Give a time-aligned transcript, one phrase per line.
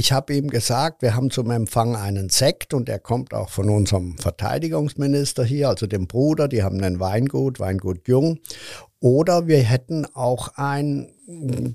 [0.00, 3.68] ich habe ihm gesagt, wir haben zum Empfang einen Sekt und der kommt auch von
[3.68, 8.38] unserem Verteidigungsminister hier, also dem Bruder, die haben ein Weingut, Weingut Jung.
[9.00, 11.10] Oder wir hätten auch ein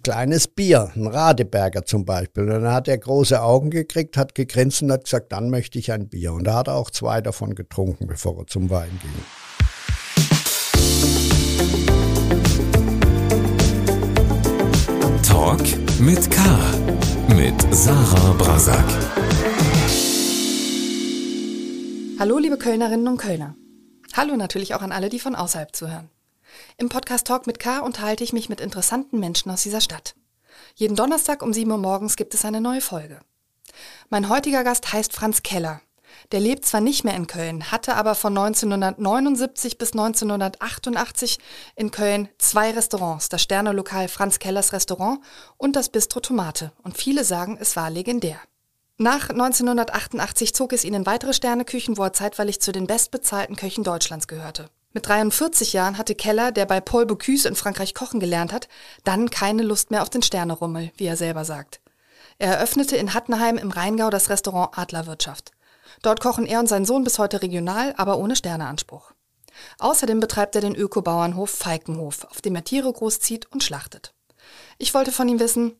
[0.02, 2.46] kleines Bier, ein Radeberger zum Beispiel.
[2.46, 5.92] Und dann hat er große Augen gekriegt, hat gegrinst und hat gesagt, dann möchte ich
[5.92, 6.34] ein Bier.
[6.34, 9.12] Und da hat er auch zwei davon getrunken, bevor er zum Wein ging.
[15.22, 16.42] Talk mit K.
[17.36, 18.86] Mit Sarah Brasak.
[22.20, 23.56] Hallo, liebe Kölnerinnen und Kölner.
[24.14, 26.10] Hallo natürlich auch an alle, die von außerhalb zuhören.
[26.78, 30.16] Im Podcast Talk mit K unterhalte ich mich mit interessanten Menschen aus dieser Stadt.
[30.76, 33.20] Jeden Donnerstag um 7 Uhr morgens gibt es eine neue Folge.
[34.10, 35.82] Mein heutiger Gast heißt Franz Keller.
[36.32, 41.40] Der lebt zwar nicht mehr in Köln, hatte aber von 1979 bis 1988
[41.76, 45.20] in Köln zwei Restaurants, das Sternelokal Franz Kellers Restaurant
[45.58, 46.72] und das Bistro Tomate.
[46.84, 48.40] Und viele sagen, es war legendär.
[48.98, 53.84] Nach 1988 zog es ihn in weitere Sterneküchen, wo er zeitweilig zu den bestbezahlten Köchen
[53.84, 54.70] Deutschlands gehörte.
[54.94, 58.70] Mit 43 Jahren hatte Keller, der bei Paul Bocuse in Frankreich kochen gelernt hat,
[59.04, 61.82] dann keine Lust mehr auf den Sternerummel, wie er selber sagt.
[62.38, 65.52] Er eröffnete in Hattenheim im Rheingau das Restaurant Adlerwirtschaft.
[66.06, 69.14] Dort kochen er und sein Sohn bis heute regional, aber ohne Sterneanspruch.
[69.80, 74.14] Außerdem betreibt er den Ökobauernhof Falkenhof, auf dem er Tiere großzieht und schlachtet.
[74.78, 75.74] Ich wollte von ihm wissen,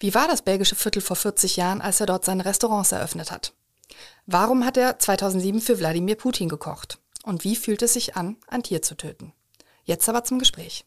[0.00, 3.52] wie war das belgische Viertel vor 40 Jahren, als er dort seine Restaurants eröffnet hat?
[4.26, 6.98] Warum hat er 2007 für Wladimir Putin gekocht?
[7.22, 9.32] Und wie fühlt es sich an, ein Tier zu töten?
[9.84, 10.86] Jetzt aber zum Gespräch.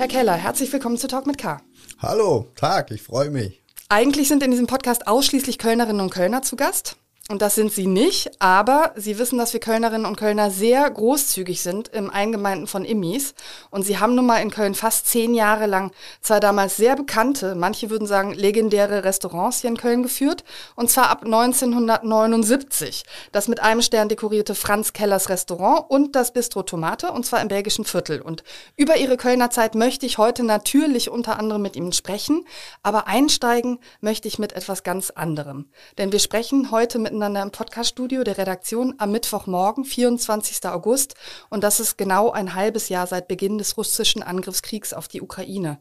[0.00, 1.60] Herr Keller, herzlich willkommen zu Talk mit K.
[1.98, 3.62] Hallo, Tag, ich freue mich.
[3.90, 6.96] Eigentlich sind in diesem Podcast ausschließlich Kölnerinnen und Kölner zu Gast.
[7.30, 11.62] Und das sind sie nicht, aber sie wissen, dass wir Kölnerinnen und Kölner sehr großzügig
[11.62, 13.34] sind im Eingemeinden von Immis.
[13.70, 15.92] Und sie haben nun mal in Köln fast zehn Jahre lang
[16.22, 20.42] zwei damals sehr bekannte, manche würden sagen legendäre Restaurants hier in Köln geführt.
[20.74, 23.04] Und zwar ab 1979.
[23.30, 27.46] Das mit einem Stern dekorierte Franz Kellers Restaurant und das Bistro Tomate, und zwar im
[27.46, 28.22] belgischen Viertel.
[28.22, 28.42] Und
[28.76, 32.44] über ihre Kölner Zeit möchte ich heute natürlich unter anderem mit ihnen sprechen.
[32.82, 35.66] Aber einsteigen möchte ich mit etwas ganz anderem.
[35.96, 40.66] Denn wir sprechen heute mit miteinander im Podcaststudio der Redaktion am Mittwochmorgen, 24.
[40.70, 41.16] August.
[41.50, 45.78] Und das ist genau ein halbes Jahr seit Beginn des russischen Angriffskriegs auf die Ukraine.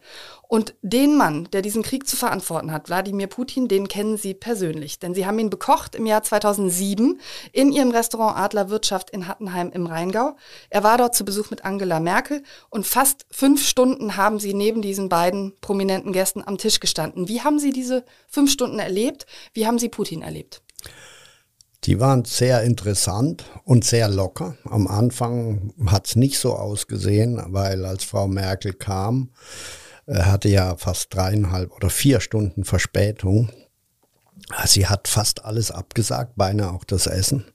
[0.50, 5.00] Und den Mann, der diesen Krieg zu verantworten hat, Wladimir Putin, den kennen Sie persönlich.
[5.00, 7.22] Denn Sie haben ihn bekocht im Jahr 2007
[7.54, 10.36] in Ihrem Restaurant Adler Wirtschaft in Hattenheim im Rheingau.
[10.70, 14.82] Er war dort zu Besuch mit Angela Merkel und fast fünf Stunden haben Sie neben
[14.82, 17.30] diesen beiden prominenten Gästen am Tisch gestanden.
[17.30, 19.26] Wie haben Sie diese fünf Stunden erlebt?
[19.54, 20.62] Wie haben Sie Putin erlebt?
[21.86, 24.58] Die waren sehr interessant und sehr locker.
[24.66, 29.30] Am Anfang hat es nicht so ausgesehen, weil als Frau Merkel kam,
[30.06, 33.50] äh, hatte ja fast dreieinhalb oder vier Stunden Verspätung.
[34.66, 37.46] Sie hat fast alles abgesagt, beinahe auch das Essen,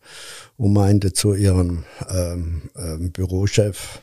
[0.56, 4.00] und meinte zu ihrem ähm, ähm, Bürochef,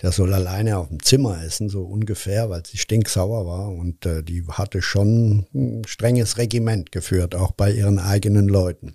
[0.00, 3.68] der soll alleine auf dem Zimmer essen, so ungefähr, weil sie stinksauer war.
[3.68, 8.94] Und äh, die hatte schon ein strenges Regiment geführt, auch bei ihren eigenen Leuten.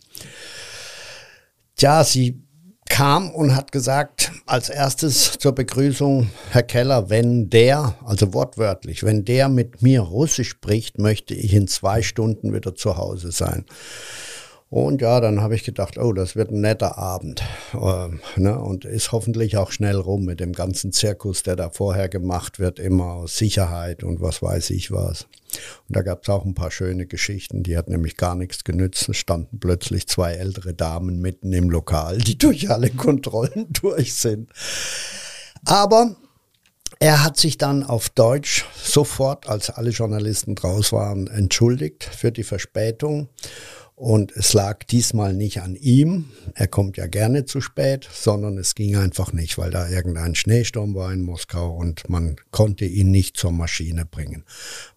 [1.76, 2.44] Tja, sie
[2.90, 9.26] kam und hat gesagt, als erstes zur Begrüßung, Herr Keller, wenn der, also wortwörtlich, wenn
[9.26, 13.66] der mit mir Russisch spricht, möchte ich in zwei Stunden wieder zu Hause sein.
[14.70, 17.42] Und ja, dann habe ich gedacht, oh, das wird ein netter Abend.
[17.74, 18.60] Ähm, ne?
[18.60, 22.78] Und ist hoffentlich auch schnell rum mit dem ganzen Zirkus, der da vorher gemacht wird,
[22.78, 25.24] immer aus Sicherheit und was weiß ich was.
[25.88, 29.08] Und da gab es auch ein paar schöne Geschichten, die hat nämlich gar nichts genützt.
[29.08, 34.50] Es standen plötzlich zwei ältere Damen mitten im Lokal, die durch alle Kontrollen durch sind.
[35.64, 36.18] Aber
[37.00, 42.44] er hat sich dann auf Deutsch sofort, als alle Journalisten draus waren, entschuldigt für die
[42.44, 43.30] Verspätung
[44.00, 48.76] und es lag diesmal nicht an ihm, er kommt ja gerne zu spät, sondern es
[48.76, 53.38] ging einfach nicht, weil da irgendein Schneesturm war in Moskau und man konnte ihn nicht
[53.38, 54.44] zur Maschine bringen.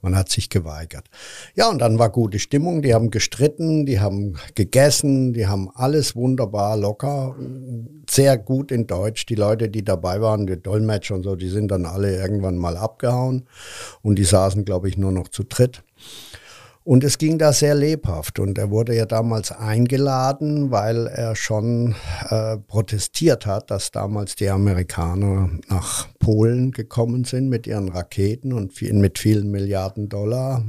[0.03, 1.07] Man hat sich geweigert.
[1.55, 6.15] Ja, und dann war gute Stimmung, die haben gestritten, die haben gegessen, die haben alles
[6.15, 7.37] wunderbar locker,
[8.09, 9.25] sehr gut in Deutsch.
[9.25, 12.77] Die Leute, die dabei waren, die Dolmetscher und so, die sind dann alle irgendwann mal
[12.77, 13.47] abgehauen
[14.03, 15.83] und die saßen, glaube ich, nur noch zu dritt.
[16.83, 18.39] Und es ging da sehr lebhaft.
[18.39, 21.95] Und er wurde ja damals eingeladen, weil er schon
[22.29, 28.73] äh, protestiert hat, dass damals die Amerikaner nach Polen gekommen sind mit ihren Raketen und
[28.73, 30.65] viel, mit vielen Milliarden Dollar.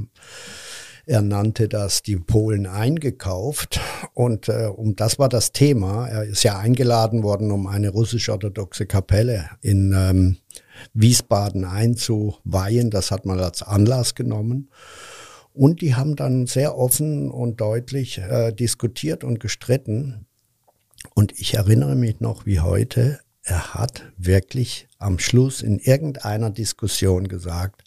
[1.04, 3.80] Er nannte das die Polen eingekauft
[4.14, 6.06] und äh, um das war das Thema.
[6.06, 10.36] Er ist ja eingeladen worden, um eine russisch-orthodoxe Kapelle in ähm,
[10.94, 12.90] Wiesbaden einzuweihen.
[12.90, 14.70] Das hat man als Anlass genommen.
[15.54, 20.26] Und die haben dann sehr offen und deutlich äh, diskutiert und gestritten.
[21.14, 27.28] Und ich erinnere mich noch wie heute, er hat wirklich am Schluss in irgendeiner Diskussion
[27.28, 27.82] gesagt,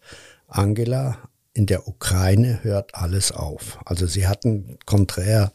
[0.48, 1.18] Angela,
[1.56, 3.80] in der Ukraine hört alles auf.
[3.86, 5.54] Also sie hatten konträr,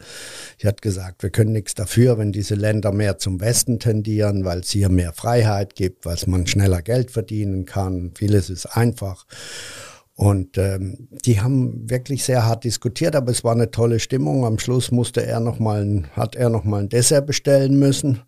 [0.58, 4.60] sie hat gesagt, wir können nichts dafür, wenn diese Länder mehr zum Westen tendieren, weil
[4.60, 8.12] es hier mehr Freiheit gibt, weil man schneller Geld verdienen kann.
[8.16, 9.26] Vieles ist einfach.
[10.14, 14.44] Und ähm, die haben wirklich sehr hart diskutiert, aber es war eine tolle Stimmung.
[14.44, 18.22] Am Schluss musste er noch mal ein, hat er noch mal ein Dessert bestellen müssen.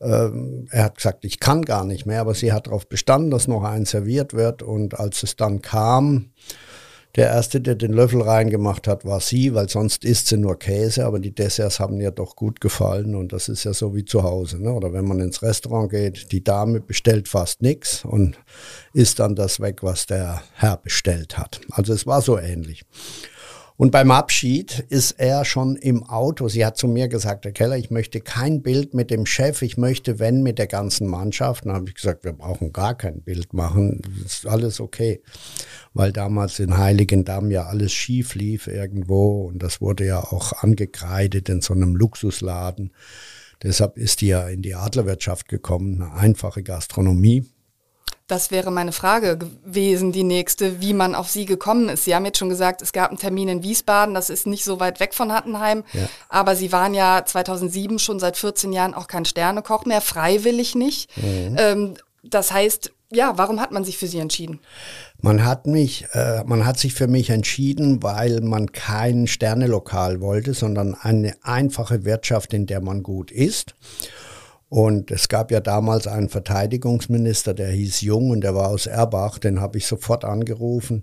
[0.00, 3.48] Ähm, er hat gesagt, ich kann gar nicht mehr, aber sie hat darauf bestanden, dass
[3.48, 4.62] noch ein serviert wird.
[4.62, 6.30] Und als es dann kam,
[7.16, 11.04] der erste, der den Löffel reingemacht hat, war sie, weil sonst isst sie nur Käse,
[11.04, 14.22] aber die Desserts haben ihr doch gut gefallen und das ist ja so wie zu
[14.22, 14.62] Hause.
[14.62, 14.72] Ne?
[14.72, 18.38] Oder wenn man ins Restaurant geht, die Dame bestellt fast nichts und
[18.92, 21.60] isst dann das weg, was der Herr bestellt hat.
[21.70, 22.84] Also es war so ähnlich.
[23.80, 26.48] Und beim Abschied ist er schon im Auto.
[26.48, 29.78] Sie hat zu mir gesagt, Herr Keller, ich möchte kein Bild mit dem Chef, ich
[29.78, 31.64] möchte, wenn, mit der ganzen Mannschaft.
[31.64, 35.22] Dann habe ich gesagt, wir brauchen gar kein Bild machen, ist alles okay.
[35.94, 41.48] Weil damals in Heiligendamm ja alles schief lief irgendwo und das wurde ja auch angekreidet
[41.48, 42.92] in so einem Luxusladen.
[43.62, 47.46] Deshalb ist die ja in die Adlerwirtschaft gekommen, eine einfache Gastronomie.
[48.30, 52.04] Das wäre meine Frage gewesen, die nächste, wie man auf Sie gekommen ist.
[52.04, 54.78] Sie haben jetzt schon gesagt, es gab einen Termin in Wiesbaden, das ist nicht so
[54.78, 56.08] weit weg von Hattenheim, ja.
[56.28, 61.10] aber Sie waren ja 2007 schon seit 14 Jahren auch kein Sternekoch mehr, freiwillig nicht.
[61.16, 61.56] Mhm.
[61.58, 64.60] Ähm, das heißt, ja, warum hat man sich für Sie entschieden?
[65.20, 70.54] Man hat mich, äh, man hat sich für mich entschieden, weil man kein Sternelokal wollte,
[70.54, 73.74] sondern eine einfache Wirtschaft, in der man gut ist.
[74.70, 79.38] Und es gab ja damals einen Verteidigungsminister, der hieß Jung und der war aus Erbach.
[79.38, 81.02] Den habe ich sofort angerufen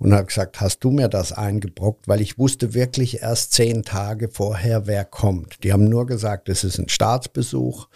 [0.00, 2.08] und habe gesagt, hast du mir das eingebrockt?
[2.08, 5.62] Weil ich wusste wirklich erst zehn Tage vorher, wer kommt.
[5.62, 7.86] Die haben nur gesagt, es ist ein Staatsbesuch.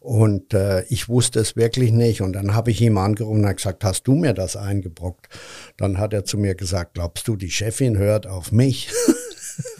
[0.00, 2.20] Und äh, ich wusste es wirklich nicht.
[2.20, 5.30] Und dann habe ich ihm angerufen und gesagt, hast du mir das eingebrockt?
[5.78, 8.90] Dann hat er zu mir gesagt, glaubst du, die Chefin hört auf mich?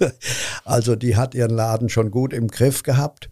[0.65, 3.29] also die hat ihren Laden schon gut im Griff gehabt.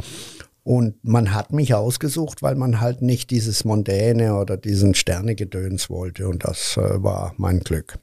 [0.67, 6.27] Und man hat mich ausgesucht, weil man halt nicht dieses Mondäne oder diesen Sternegedöns wollte.
[6.27, 8.01] Und das äh, war mein Glück.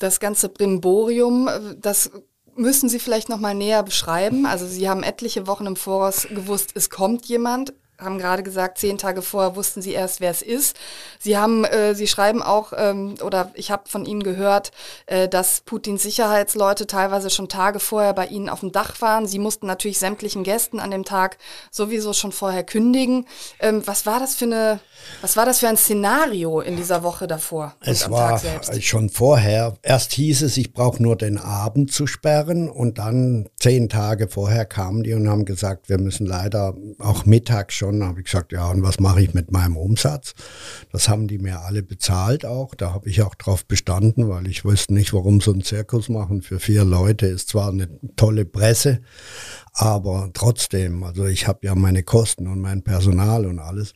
[0.00, 2.10] Das ganze Brimborium, äh, das
[2.56, 4.44] müssen Sie vielleicht noch mal näher beschreiben.
[4.44, 8.96] Also Sie haben etliche Wochen im Voraus gewusst, es kommt jemand haben gerade gesagt, zehn
[8.96, 10.76] Tage vorher wussten sie erst, wer es ist.
[11.18, 14.70] Sie haben, äh, sie schreiben auch, ähm, oder ich habe von Ihnen gehört,
[15.06, 19.26] äh, dass Putins Sicherheitsleute teilweise schon Tage vorher bei Ihnen auf dem Dach waren.
[19.26, 21.38] Sie mussten natürlich sämtlichen Gästen an dem Tag
[21.72, 23.26] sowieso schon vorher kündigen.
[23.58, 24.78] Ähm, was war das für eine,
[25.20, 27.74] was war das für ein Szenario in dieser Woche davor?
[27.80, 28.40] Es war
[28.80, 29.74] schon vorher.
[29.82, 34.66] Erst hieß es, ich brauche nur den Abend zu sperren und dann zehn Tage vorher
[34.66, 38.52] kamen die und haben gesagt, wir müssen leider auch mittags schon schon, habe ich gesagt,
[38.52, 40.34] ja, und was mache ich mit meinem Umsatz?
[40.92, 42.74] Das haben die mir alle bezahlt auch.
[42.74, 46.42] Da habe ich auch drauf bestanden, weil ich wusste nicht, warum so ein Zirkus machen
[46.42, 49.00] für vier Leute ist zwar eine tolle Presse,
[49.72, 53.94] aber trotzdem, also ich habe ja meine Kosten und mein Personal und alles.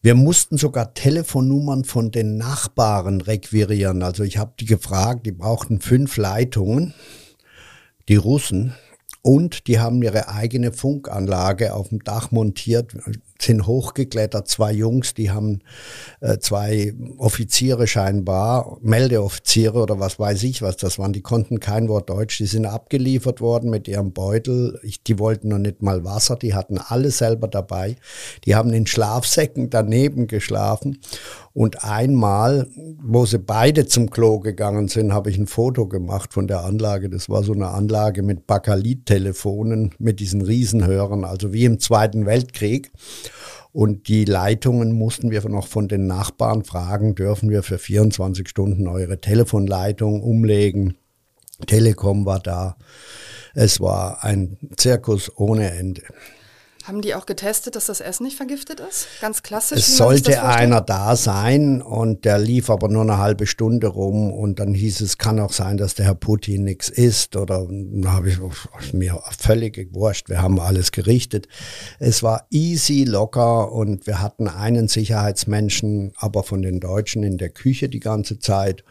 [0.00, 4.02] Wir mussten sogar Telefonnummern von den Nachbarn requirieren.
[4.02, 6.92] Also ich habe die gefragt, die brauchten fünf Leitungen,
[8.08, 8.74] die Russen,
[9.22, 12.94] und die haben ihre eigene Funkanlage auf dem Dach montiert,
[13.42, 15.60] sind hochgeklettert, zwei Jungs, die haben
[16.20, 21.88] äh, zwei Offiziere scheinbar, Meldeoffiziere oder was weiß ich was das waren, die konnten kein
[21.88, 26.04] Wort Deutsch, die sind abgeliefert worden mit ihrem Beutel, ich, die wollten noch nicht mal
[26.04, 27.96] Wasser, die hatten alles selber dabei,
[28.44, 30.98] die haben in Schlafsäcken daneben geschlafen.
[31.54, 32.66] Und einmal,
[33.02, 37.10] wo sie beide zum Klo gegangen sind, habe ich ein Foto gemacht von der Anlage.
[37.10, 42.90] Das war so eine Anlage mit Bakalit-Telefonen, mit diesen Riesenhörern, also wie im Zweiten Weltkrieg.
[43.72, 48.86] Und die Leitungen mussten wir noch von den Nachbarn fragen, dürfen wir für 24 Stunden
[48.86, 50.98] eure Telefonleitung umlegen?
[51.66, 52.76] Telekom war da.
[53.54, 56.02] Es war ein Zirkus ohne Ende.
[56.84, 59.06] Haben die auch getestet, dass das Essen nicht vergiftet ist?
[59.20, 59.78] Ganz klassisch.
[59.78, 64.58] Es sollte einer da sein und der lief aber nur eine halbe Stunde rum und
[64.58, 68.30] dann hieß es, kann auch sein, dass der Herr Putin nichts isst oder da habe
[68.30, 68.38] ich
[68.92, 71.46] mir völlig wurscht, wir haben alles gerichtet.
[72.00, 77.50] Es war easy, locker und wir hatten einen Sicherheitsmenschen, aber von den Deutschen in der
[77.50, 78.82] Küche die ganze Zeit.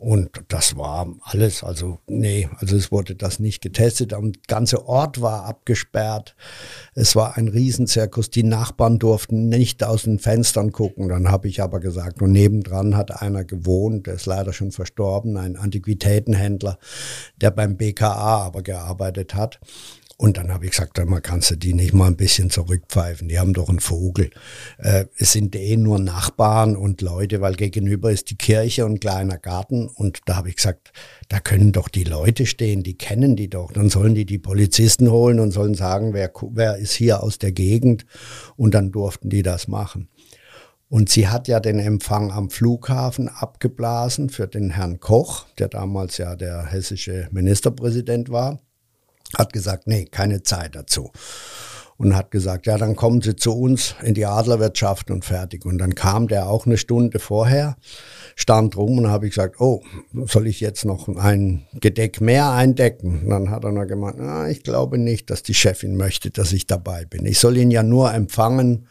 [0.00, 4.12] Und das war alles, also nee, also es wurde das nicht getestet.
[4.12, 6.36] Der ganze Ort war abgesperrt.
[6.94, 8.30] Es war ein Riesenzirkus.
[8.30, 11.10] Die Nachbarn durften nicht aus den Fenstern gucken.
[11.10, 15.36] Dann habe ich aber gesagt, und nebendran hat einer gewohnt, der ist leider schon verstorben,
[15.36, 16.78] ein Antiquitätenhändler,
[17.38, 19.60] der beim BKA aber gearbeitet hat.
[20.20, 23.28] Und dann habe ich gesagt, mal kannst du die nicht mal ein bisschen zurückpfeifen.
[23.28, 24.28] Die haben doch einen Vogel.
[24.76, 29.00] Äh, es sind eh nur Nachbarn und Leute, weil gegenüber ist die Kirche und ein
[29.00, 29.88] kleiner Garten.
[29.88, 30.92] Und da habe ich gesagt,
[31.30, 33.72] da können doch die Leute stehen, die kennen die doch.
[33.72, 37.52] Dann sollen die die Polizisten holen und sollen sagen, wer, wer ist hier aus der
[37.52, 38.04] Gegend.
[38.56, 40.10] Und dann durften die das machen.
[40.90, 46.18] Und sie hat ja den Empfang am Flughafen abgeblasen für den Herrn Koch, der damals
[46.18, 48.60] ja der hessische Ministerpräsident war
[49.36, 51.10] hat gesagt, nee, keine Zeit dazu.
[51.96, 55.66] Und hat gesagt, ja, dann kommen Sie zu uns in die Adlerwirtschaft und fertig.
[55.66, 57.76] Und dann kam der auch eine Stunde vorher,
[58.36, 59.82] stand rum und habe ich gesagt, oh,
[60.24, 63.24] soll ich jetzt noch ein Gedeck mehr eindecken?
[63.24, 66.54] Und dann hat er noch gemeint, ah, ich glaube nicht, dass die Chefin möchte, dass
[66.54, 67.26] ich dabei bin.
[67.26, 68.86] Ich soll ihn ja nur empfangen,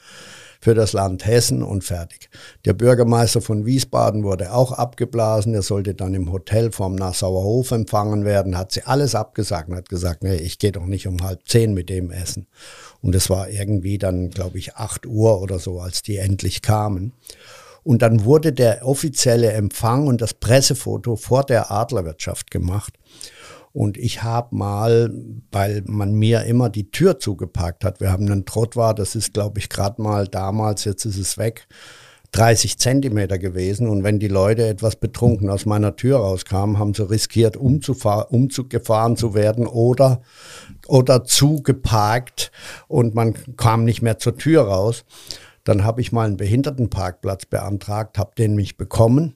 [0.60, 2.30] für das Land Hessen und fertig.
[2.66, 5.54] Der Bürgermeister von Wiesbaden wurde auch abgeblasen.
[5.54, 8.58] Er sollte dann im Hotel vom Nassauer Hof empfangen werden.
[8.58, 11.74] Hat sie alles abgesagt und hat gesagt, nee, ich gehe doch nicht um halb zehn
[11.74, 12.48] mit dem essen.
[13.02, 17.14] Und es war irgendwie dann, glaube ich, acht Uhr oder so, als die endlich kamen.
[17.84, 22.94] Und dann wurde der offizielle Empfang und das Pressefoto vor der Adlerwirtschaft gemacht.
[23.72, 25.14] Und ich habe mal,
[25.52, 29.60] weil man mir immer die Tür zugepackt hat, wir haben einen Trottoir, das ist, glaube
[29.60, 31.68] ich, gerade mal damals, jetzt ist es weg,
[32.32, 33.88] 30 Zentimeter gewesen.
[33.88, 39.34] Und wenn die Leute etwas betrunken aus meiner Tür rauskamen, haben sie riskiert, umzugefahren zu
[39.34, 40.22] werden oder,
[40.88, 42.52] oder zugeparkt
[42.88, 45.06] und man kam nicht mehr zur Tür raus.
[45.64, 49.36] Dann habe ich mal einen Behindertenparkplatz beantragt, habe den mich bekommen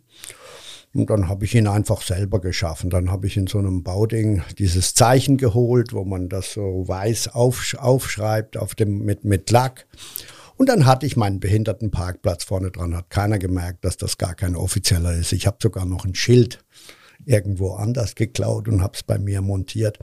[0.94, 2.92] und dann habe ich ihn einfach selber geschaffen.
[2.92, 7.30] Dann habe ich in so einem Bauding dieses Zeichen geholt, wo man das so weiß
[7.30, 9.88] aufsch aufschreibt auf dem, mit, mit Lack.
[10.56, 12.96] Und dann hatte ich meinen Behindertenparkplatz vorne dran.
[12.96, 15.34] Hat keiner gemerkt, dass das gar kein offizieller ist.
[15.34, 16.64] Ich habe sogar noch ein Schild
[17.26, 19.98] irgendwo anders geklaut und habe es bei mir montiert.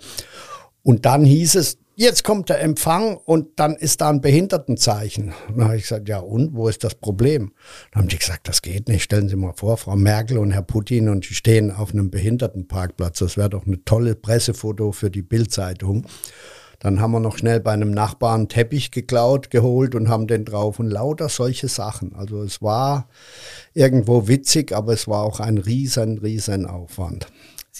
[0.82, 5.34] Und dann hieß es, jetzt kommt der Empfang und dann ist da ein Behindertenzeichen.
[5.48, 7.52] dann habe ich gesagt, ja und, wo ist das Problem?
[7.92, 9.02] Dann haben die gesagt, das geht nicht.
[9.02, 13.18] Stellen Sie mal vor, Frau Merkel und Herr Putin und die stehen auf einem Behindertenparkplatz.
[13.18, 16.06] Das wäre doch eine tolle Pressefoto für die Bildzeitung.
[16.78, 20.78] Dann haben wir noch schnell bei einem Nachbarn Teppich geklaut, geholt und haben den drauf
[20.78, 22.14] und lauter solche Sachen.
[22.14, 23.10] Also es war
[23.74, 27.26] irgendwo witzig, aber es war auch ein riesen, riesen Aufwand.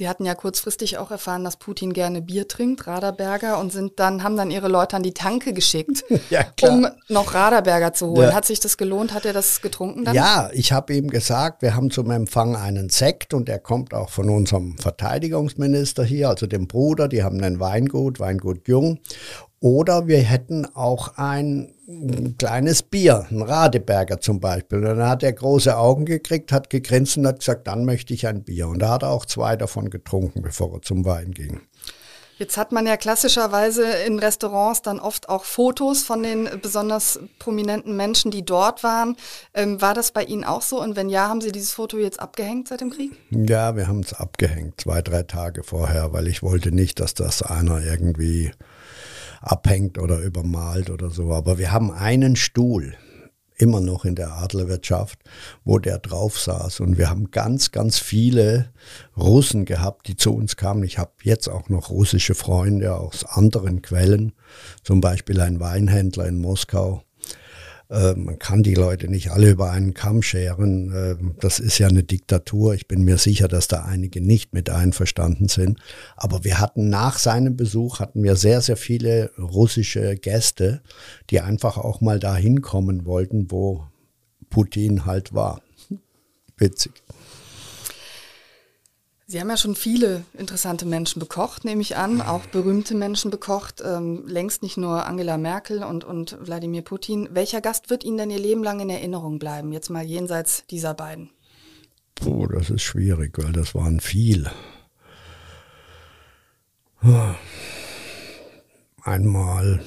[0.01, 4.23] Sie hatten ja kurzfristig auch erfahren, dass Putin gerne Bier trinkt, Raderberger, und sind dann,
[4.23, 8.31] haben dann ihre Leute an die Tanke geschickt, ja, um noch Raderberger zu holen.
[8.31, 8.35] Ja.
[8.35, 9.13] Hat sich das gelohnt?
[9.13, 10.15] Hat er das getrunken dann?
[10.15, 14.09] Ja, ich habe ihm gesagt, wir haben zum Empfang einen Sekt und der kommt auch
[14.09, 19.01] von unserem Verteidigungsminister hier, also dem Bruder, die haben ein Weingut, Weingut Jung.
[19.61, 21.75] Oder wir hätten auch ein
[22.39, 24.79] kleines Bier, ein Radeberger zum Beispiel.
[24.79, 28.27] Und dann hat er große Augen gekriegt, hat gegrinst und hat gesagt, dann möchte ich
[28.27, 28.69] ein Bier.
[28.69, 31.61] Und da hat er auch zwei davon getrunken, bevor er zum Wein ging.
[32.39, 37.97] Jetzt hat man ja klassischerweise in Restaurants dann oft auch Fotos von den besonders prominenten
[37.97, 39.19] Menschen, die dort waren.
[39.53, 40.81] Ähm, war das bei Ihnen auch so?
[40.81, 43.13] Und wenn ja, haben Sie dieses Foto jetzt abgehängt seit dem Krieg?
[43.29, 47.43] Ja, wir haben es abgehängt, zwei, drei Tage vorher, weil ich wollte nicht, dass das
[47.43, 48.53] einer irgendwie
[49.41, 51.33] abhängt oder übermalt oder so.
[51.33, 52.95] Aber wir haben einen Stuhl
[53.61, 55.19] immer noch in der Adlerwirtschaft,
[55.65, 56.81] wo der drauf saß.
[56.81, 58.73] Und wir haben ganz, ganz viele
[59.17, 60.83] Russen gehabt, die zu uns kamen.
[60.83, 64.33] Ich habe jetzt auch noch russische Freunde aus anderen Quellen,
[64.83, 67.03] zum Beispiel ein Weinhändler in Moskau,
[67.91, 70.93] äh, man kann die Leute nicht alle über einen Kamm scheren.
[70.93, 72.75] Äh, das ist ja eine Diktatur.
[72.75, 75.81] Ich bin mir sicher, dass da einige nicht mit einverstanden sind.
[76.17, 80.83] Aber wir hatten nach seinem Besuch hatten wir sehr, sehr viele russische Gäste,
[81.31, 83.85] die einfach auch mal dahin kommen wollten, wo
[84.51, 85.61] Putin halt war.
[86.57, 86.93] Witzig.
[89.31, 93.81] Sie haben ja schon viele interessante Menschen bekocht, nehme ich an, auch berühmte Menschen bekocht,
[93.81, 97.29] ähm, längst nicht nur Angela Merkel und, und Wladimir Putin.
[97.31, 100.95] Welcher Gast wird Ihnen denn Ihr Leben lang in Erinnerung bleiben, jetzt mal jenseits dieser
[100.95, 101.31] beiden?
[102.17, 104.51] Puh, das ist schwierig, weil das waren viel.
[109.05, 109.81] Einmal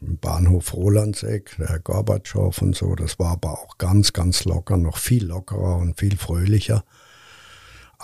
[0.00, 4.76] im Bahnhof Rolandseck, der Herr Gorbatschow und so, das war aber auch ganz, ganz locker,
[4.76, 6.84] noch viel lockerer und viel fröhlicher.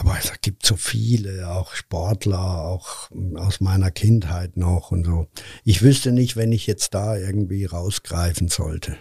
[0.05, 5.29] Aber es gibt so viele, auch Sportler, auch aus meiner Kindheit noch und so.
[5.65, 8.97] Ich wüsste nicht, wenn ich jetzt da irgendwie rausgreifen sollte.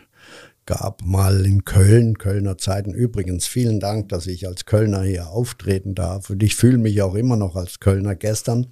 [0.68, 2.94] Gab mal in Köln, Kölner Zeiten.
[2.94, 6.30] Übrigens, vielen Dank, dass ich als Kölner hier auftreten darf.
[6.30, 8.14] Und ich fühle mich auch immer noch als Kölner.
[8.14, 8.68] Gestern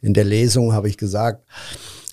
[0.00, 1.46] in der Lesung habe ich gesagt,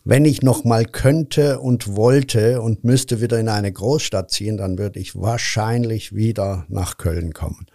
[0.03, 4.77] wenn ich noch mal könnte und wollte und müsste wieder in eine Großstadt ziehen, dann
[4.77, 7.65] würde ich wahrscheinlich wieder nach Köln kommen.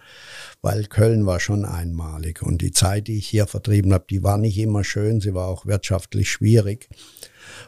[0.63, 4.37] Weil Köln war schon einmalig und die Zeit, die ich hier vertrieben habe, die war
[4.37, 6.89] nicht immer schön, sie war auch wirtschaftlich schwierig,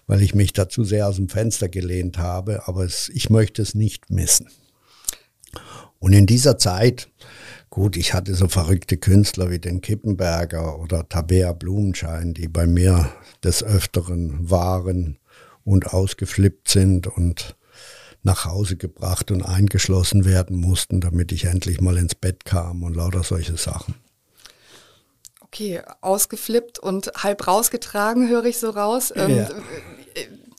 [0.06, 3.74] weil ich mich dazu sehr aus dem Fenster gelehnt habe, aber es, ich möchte es
[3.74, 4.48] nicht missen.
[5.98, 7.08] Und in dieser Zeit,
[7.70, 13.08] gut, ich hatte so verrückte Künstler wie den Kippenberger oder Tabea Blumenschein, die bei mir
[13.42, 15.18] des Öfteren waren
[15.64, 17.56] und ausgeflippt sind und
[18.22, 22.94] nach Hause gebracht und eingeschlossen werden mussten, damit ich endlich mal ins Bett kam und
[22.94, 23.94] lauter solche Sachen.
[25.40, 29.12] Okay, ausgeflippt und halb rausgetragen, höre ich so raus.
[29.14, 29.48] Ähm, ja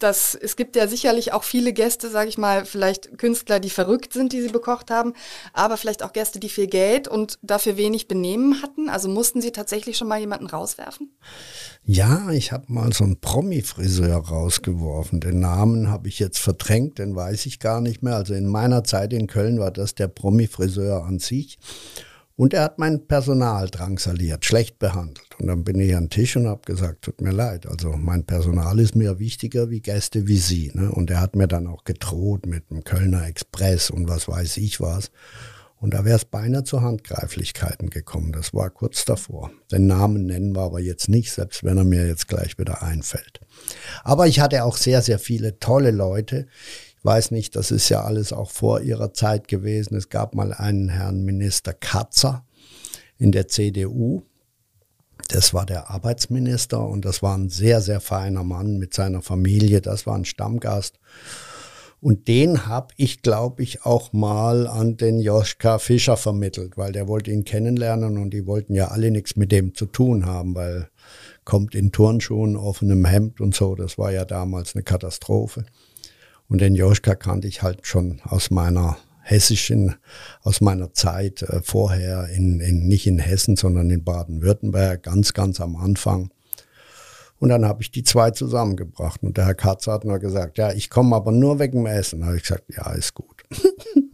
[0.04, 4.14] das, es gibt ja sicherlich auch viele Gäste, sage ich mal, vielleicht Künstler, die verrückt
[4.14, 5.14] sind, die sie bekocht haben,
[5.54, 8.90] aber vielleicht auch Gäste, die viel Geld und dafür wenig Benehmen hatten.
[8.90, 11.12] Also mussten sie tatsächlich schon mal jemanden rauswerfen?
[11.86, 15.22] Ja, ich habe mal so einen Promi-Friseur rausgeworfen.
[15.22, 18.16] Den Namen habe ich jetzt verdrängt, den weiß ich gar nicht mehr.
[18.16, 21.58] Also in meiner Zeit in Köln war das der Promi-Friseur an sich.
[22.36, 25.28] Und er hat mein Personal drangsaliert, schlecht behandelt.
[25.40, 28.26] Und dann bin ich an den Tisch und habe gesagt, tut mir leid, also mein
[28.26, 30.72] Personal ist mir wichtiger wie Gäste wie Sie.
[30.74, 30.92] Ne?
[30.92, 34.82] Und er hat mir dann auch gedroht mit dem Kölner Express und was weiß ich
[34.82, 35.12] was.
[35.84, 38.32] Und da wäre es beinahe zu Handgreiflichkeiten gekommen.
[38.32, 39.52] Das war kurz davor.
[39.70, 43.42] Den Namen nennen wir aber jetzt nicht, selbst wenn er mir jetzt gleich wieder einfällt.
[44.04, 46.48] Aber ich hatte auch sehr, sehr viele tolle Leute,
[47.04, 49.96] weiß nicht, das ist ja alles auch vor ihrer Zeit gewesen.
[49.96, 52.46] Es gab mal einen Herrn Minister Katzer
[53.18, 54.24] in der CDU.
[55.30, 59.82] Das war der Arbeitsminister und das war ein sehr, sehr feiner Mann mit seiner Familie.
[59.82, 61.00] Das war ein Stammgast.
[62.04, 67.08] Und den habe ich, glaube ich, auch mal an den Joschka Fischer vermittelt, weil der
[67.08, 70.90] wollte ihn kennenlernen und die wollten ja alle nichts mit dem zu tun haben, weil
[71.46, 73.76] kommt in Turnschuhen, offenem Hemd und so.
[73.76, 75.66] Das war ja damals eine Katastrophe.
[76.54, 79.96] Und den Joschka kannte ich halt schon aus meiner hessischen,
[80.44, 85.60] aus meiner Zeit äh, vorher, in, in, nicht in Hessen, sondern in Baden-Württemberg, ganz, ganz
[85.60, 86.30] am Anfang.
[87.40, 89.24] Und dann habe ich die zwei zusammengebracht.
[89.24, 92.20] Und der Herr Katz hat nur gesagt, ja, ich komme aber nur wegen dem Essen.
[92.20, 93.42] Da habe ich gesagt, ja, ist gut.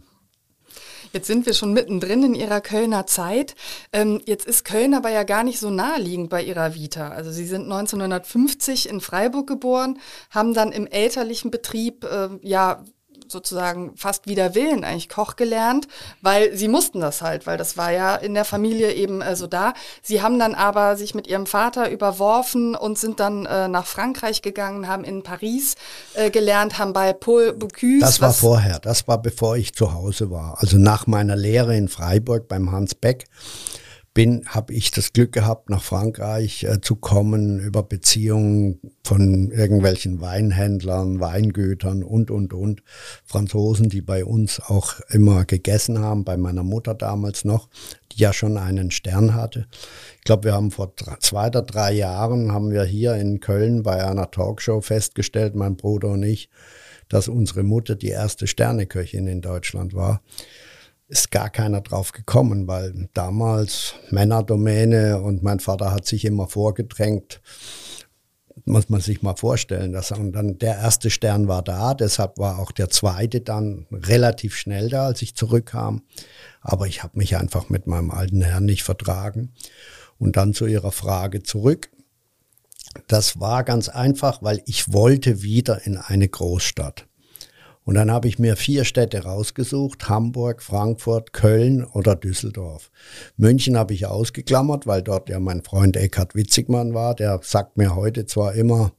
[1.12, 3.54] Jetzt sind wir schon mittendrin in Ihrer Kölner Zeit.
[3.92, 7.08] Ähm, jetzt ist Köln aber ja gar nicht so naheliegend bei Ihrer Vita.
[7.08, 9.98] Also Sie sind 1950 in Freiburg geboren,
[10.30, 12.84] haben dann im elterlichen Betrieb äh, ja
[13.30, 15.88] sozusagen fast wider Willen eigentlich Koch gelernt,
[16.22, 19.46] weil sie mussten das halt, weil das war ja in der Familie eben äh, so
[19.46, 19.74] da.
[20.02, 24.42] Sie haben dann aber sich mit ihrem Vater überworfen und sind dann äh, nach Frankreich
[24.42, 25.74] gegangen, haben in Paris
[26.14, 28.00] äh, gelernt, haben bei Paul Bocuse.
[28.00, 30.58] Das war vorher, das war bevor ich zu Hause war.
[30.60, 33.26] Also nach meiner Lehre in Freiburg beim Hans Beck
[34.12, 40.20] bin, habe ich das Glück gehabt, nach Frankreich äh, zu kommen über Beziehungen von irgendwelchen
[40.20, 42.82] Weinhändlern, Weingütern und, und, und.
[43.24, 47.68] Franzosen, die bei uns auch immer gegessen haben, bei meiner Mutter damals noch,
[48.12, 49.66] die ja schon einen Stern hatte.
[50.18, 54.04] Ich glaube, wir haben vor zwei oder drei Jahren, haben wir hier in Köln bei
[54.04, 56.50] einer Talkshow festgestellt, mein Bruder und ich,
[57.08, 60.20] dass unsere Mutter die erste Sterneköchin in Deutschland war
[61.10, 67.40] ist gar keiner drauf gekommen, weil damals Männerdomäne und mein Vater hat sich immer vorgedrängt.
[68.64, 69.92] Muss man sich mal vorstellen.
[69.92, 74.54] Dass, und dann der erste Stern war da, deshalb war auch der zweite dann relativ
[74.54, 76.02] schnell da, als ich zurückkam.
[76.60, 79.52] Aber ich habe mich einfach mit meinem alten Herrn nicht vertragen.
[80.18, 81.90] Und dann zu Ihrer Frage zurück.
[83.08, 87.06] Das war ganz einfach, weil ich wollte wieder in eine Großstadt.
[87.84, 92.90] Und dann habe ich mir vier Städte rausgesucht, Hamburg, Frankfurt, Köln oder Düsseldorf.
[93.36, 97.14] München habe ich ausgeklammert, weil dort ja mein Freund Eckhard Witzigmann war.
[97.14, 98.92] Der sagt mir heute zwar immer,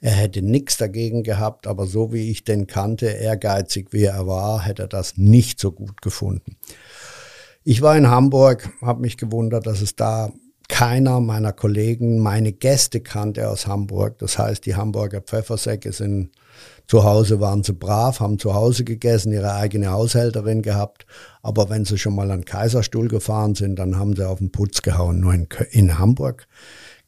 [0.00, 4.62] er hätte nichts dagegen gehabt, aber so wie ich den kannte, ehrgeizig wie er war,
[4.64, 6.56] hätte er das nicht so gut gefunden.
[7.64, 10.32] Ich war in Hamburg, habe mich gewundert, dass es da
[10.68, 14.18] keiner meiner Kollegen meine Gäste kannte aus Hamburg.
[14.18, 16.30] Das heißt, die Hamburger Pfeffersäcke sind
[16.88, 21.04] zu Hause waren sie brav, haben zu Hause gegessen, ihre eigene Haushälterin gehabt.
[21.42, 24.80] Aber wenn sie schon mal an Kaiserstuhl gefahren sind, dann haben sie auf den Putz
[24.80, 25.20] gehauen.
[25.20, 26.48] Nur in, in Hamburg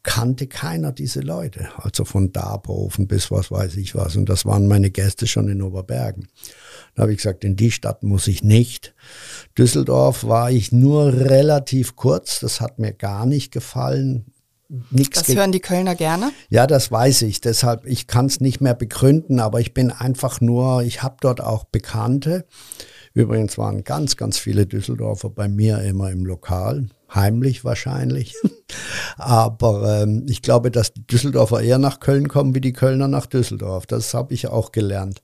[0.03, 1.69] kannte keiner diese Leute.
[1.77, 4.15] Also von Darboven bis was weiß ich was.
[4.15, 6.27] Und das waren meine Gäste schon in Oberbergen.
[6.93, 8.93] Da habe ich gesagt, in die Stadt muss ich nicht.
[9.57, 12.39] Düsseldorf war ich nur relativ kurz.
[12.39, 14.31] Das hat mir gar nicht gefallen
[14.89, 15.23] nichts.
[15.23, 16.31] Das hören die Kölner gerne?
[16.49, 17.41] Ja, das weiß ich.
[17.41, 21.41] Deshalb, ich kann es nicht mehr begründen, aber ich bin einfach nur, ich habe dort
[21.41, 22.45] auch Bekannte.
[23.13, 28.35] Übrigens waren ganz, ganz viele Düsseldorfer bei mir immer im Lokal, heimlich wahrscheinlich.
[29.17, 33.25] Aber ähm, ich glaube, dass die Düsseldorfer eher nach Köln kommen wie die Kölner nach
[33.25, 33.85] Düsseldorf.
[33.85, 35.21] Das habe ich auch gelernt.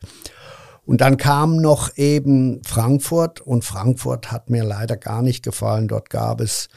[0.86, 5.88] Und dann kam noch eben Frankfurt und Frankfurt hat mir leider gar nicht gefallen.
[5.88, 6.68] Dort gab es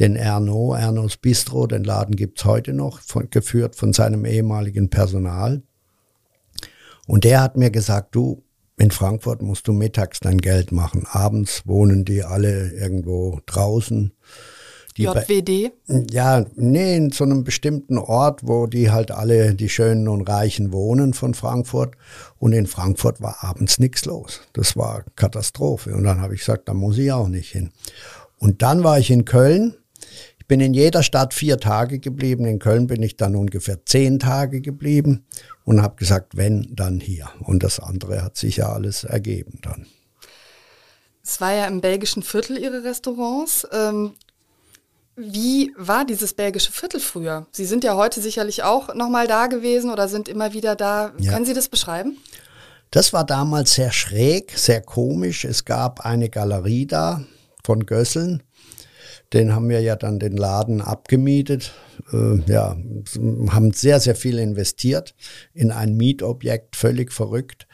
[0.00, 5.62] den Erno, Ernos Bistro, den Laden gibt's heute noch, von, geführt von seinem ehemaligen Personal.
[7.06, 8.42] Und der hat mir gesagt, du,
[8.76, 11.04] in Frankfurt musst du mittags dein Geld machen.
[11.10, 14.12] Abends wohnen die alle irgendwo draußen.
[14.96, 15.72] Die JWD?
[16.10, 20.72] Ja, nee, in so einem bestimmten Ort, wo die halt alle, die Schönen und Reichen
[20.72, 21.94] wohnen von Frankfurt.
[22.38, 24.40] Und in Frankfurt war abends nichts los.
[24.52, 25.94] Das war Katastrophe.
[25.94, 27.70] Und dann habe ich gesagt, da muss ich auch nicht hin.
[28.38, 29.76] Und dann war ich in Köln.
[30.48, 32.46] Ich bin in jeder Stadt vier Tage geblieben.
[32.46, 35.26] In Köln bin ich dann ungefähr zehn Tage geblieben
[35.64, 37.28] und habe gesagt, wenn, dann hier.
[37.40, 39.84] Und das andere hat sich ja alles ergeben dann.
[41.22, 43.68] Es war ja im belgischen Viertel Ihre Restaurants.
[43.72, 44.12] Ähm,
[45.16, 47.46] wie war dieses belgische Viertel früher?
[47.52, 51.12] Sie sind ja heute sicherlich auch nochmal da gewesen oder sind immer wieder da.
[51.18, 51.32] Ja.
[51.34, 52.16] Können Sie das beschreiben?
[52.90, 55.44] Das war damals sehr schräg, sehr komisch.
[55.44, 57.22] Es gab eine Galerie da
[57.62, 58.42] von Gösseln.
[59.32, 61.72] Den haben wir ja dann den Laden abgemietet.
[62.12, 62.76] Äh, ja,
[63.50, 65.14] haben sehr, sehr viel investiert
[65.52, 67.66] in ein Mietobjekt, völlig verrückt.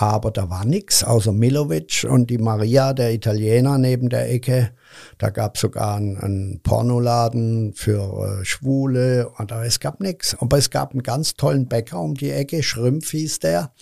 [0.00, 4.70] Aber da war nichts außer Milovic und die Maria, der Italiener neben der Ecke.
[5.18, 9.32] Da gab es sogar einen, einen, Pornoladen für äh, Schwule.
[9.34, 10.36] Aber es gab nichts.
[10.40, 13.72] Aber es gab einen ganz tollen Bäcker um die Ecke, Schrümpf hieß der,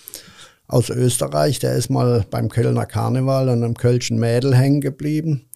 [0.66, 1.58] aus Österreich.
[1.58, 5.50] Der ist mal beim Kölner Karneval an einem Kölschen Mädel hängen geblieben.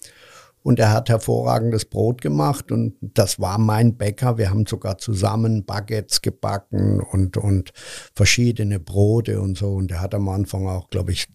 [0.62, 4.36] Und er hat hervorragendes Brot gemacht und das war mein Bäcker.
[4.36, 7.72] Wir haben sogar zusammen Baguettes gebacken und, und
[8.14, 9.72] verschiedene Brote und so.
[9.72, 11.28] Und er hat am Anfang auch, glaube ich,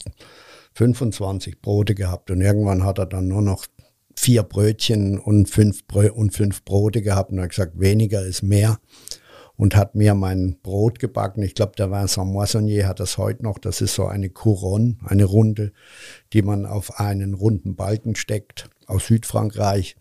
[0.75, 3.65] 25 Brote gehabt und irgendwann hat er dann nur noch
[4.15, 8.79] vier Brötchen und fünf, Brö und fünf Brote gehabt und hat gesagt, weniger ist mehr
[9.57, 11.43] und hat mir mein Brot gebacken.
[11.43, 13.57] Ich glaube, der Vincent Moissonnier hat das heute noch.
[13.59, 15.71] Das ist so eine Couronne, eine Runde,
[16.33, 19.95] die man auf einen runden Balken steckt aus Südfrankreich.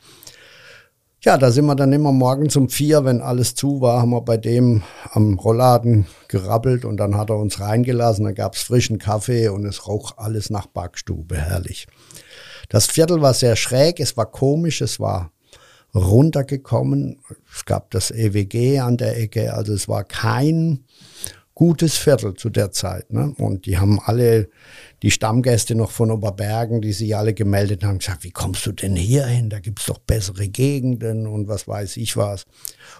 [1.25, 4.21] Ja, da sind wir dann immer morgens um vier, wenn alles zu war, haben wir
[4.21, 8.27] bei dem am Rollladen gerabbelt und dann hat er uns reingelassen.
[8.27, 11.87] Da gab's frischen Kaffee und es roch alles nach Backstube, herrlich.
[12.69, 15.31] Das Viertel war sehr schräg, es war komisch, es war
[15.95, 17.19] runtergekommen.
[17.53, 20.85] Es gab das EWG an der Ecke, also es war kein
[21.55, 23.13] gutes Viertel zu der Zeit.
[23.13, 23.33] Ne?
[23.39, 24.49] Und die haben alle,
[25.03, 28.97] die Stammgäste noch von Oberbergen, die sich alle gemeldet haben, gesagt, wie kommst du denn
[28.97, 29.51] hier hin?
[29.51, 32.45] Da gibt's doch bessere Gegenden und was weiß ich was.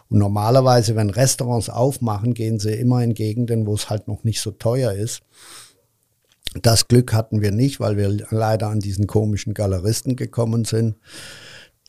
[0.09, 4.41] Und normalerweise, wenn Restaurants aufmachen, gehen sie immer in Gegenden, wo es halt noch nicht
[4.41, 5.23] so teuer ist.
[6.63, 10.95] Das Glück hatten wir nicht, weil wir leider an diesen komischen Galeristen gekommen sind,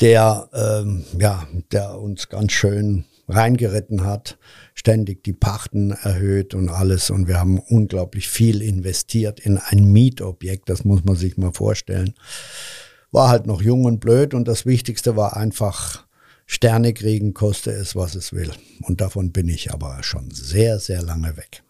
[0.02, 4.38] der, ähm, ja, der uns ganz schön reingeritten hat,
[4.74, 7.10] ständig die Pachten erhöht und alles.
[7.10, 12.14] Und wir haben unglaublich viel investiert in ein Mietobjekt, das muss man sich mal vorstellen.
[13.12, 16.06] War halt noch jung und blöd und das Wichtigste war einfach
[16.46, 18.52] Sterne kriegen, koste es, was es will.
[18.84, 21.64] Und davon bin ich aber schon sehr, sehr lange weg.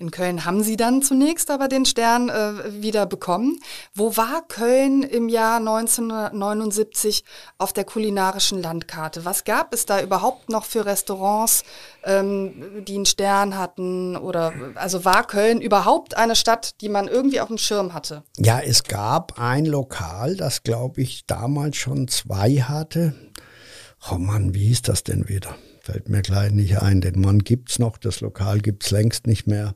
[0.00, 3.58] In Köln haben Sie dann zunächst aber den Stern äh, wieder bekommen.
[3.94, 7.24] Wo war Köln im Jahr 1979
[7.58, 9.24] auf der kulinarischen Landkarte?
[9.24, 11.64] Was gab es da überhaupt noch für Restaurants,
[12.04, 14.16] ähm, die einen Stern hatten?
[14.16, 18.22] Oder also war Köln überhaupt eine Stadt, die man irgendwie auf dem Schirm hatte?
[18.36, 23.14] Ja, es gab ein Lokal, das glaube ich damals schon zwei hatte.
[24.12, 25.56] Oh Mann, wie hieß das denn wieder?
[25.90, 27.00] Fällt mir gleich nicht ein.
[27.00, 29.74] Den Mann gibt's noch, das Lokal gibt's längst nicht mehr.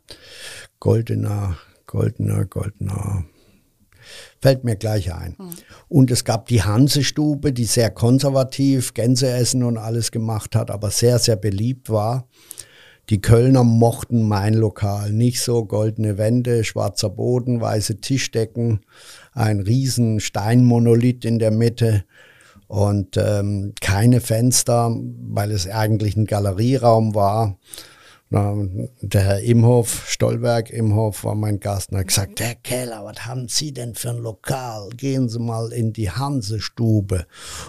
[0.78, 3.24] Goldener, goldener, goldener.
[4.42, 5.36] Fällt mir gleich ein.
[5.38, 5.50] Mhm.
[5.88, 11.18] Und es gab die Hansestube, die sehr konservativ Gänseessen und alles gemacht hat, aber sehr,
[11.18, 12.28] sehr beliebt war.
[13.08, 15.64] Die Kölner mochten mein Lokal nicht so.
[15.64, 18.80] Goldene Wände, schwarzer Boden, weiße Tischdecken,
[19.32, 22.04] ein riesen Steinmonolith in der Mitte
[22.72, 24.96] und ähm, keine Fenster,
[25.28, 27.58] weil es eigentlich ein Galerieraum war.
[28.30, 33.46] Der Herr Imhoff, Stolberg Imhoff war mein Gast und hat gesagt, Herr Keller, was haben
[33.46, 34.88] Sie denn für ein Lokal?
[34.96, 37.26] Gehen Sie mal in die Hansestube.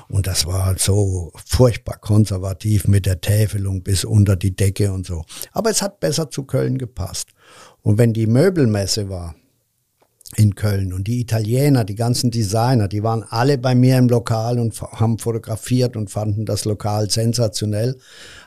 [0.07, 5.25] Und das war so furchtbar konservativ mit der Täfelung bis unter die Decke und so.
[5.51, 7.31] Aber es hat besser zu Köln gepasst.
[7.81, 9.35] Und wenn die Möbelmesse war,
[10.35, 10.93] in Köln.
[10.93, 15.19] Und die Italiener, die ganzen Designer, die waren alle bei mir im Lokal und haben
[15.19, 17.97] fotografiert und fanden das Lokal sensationell.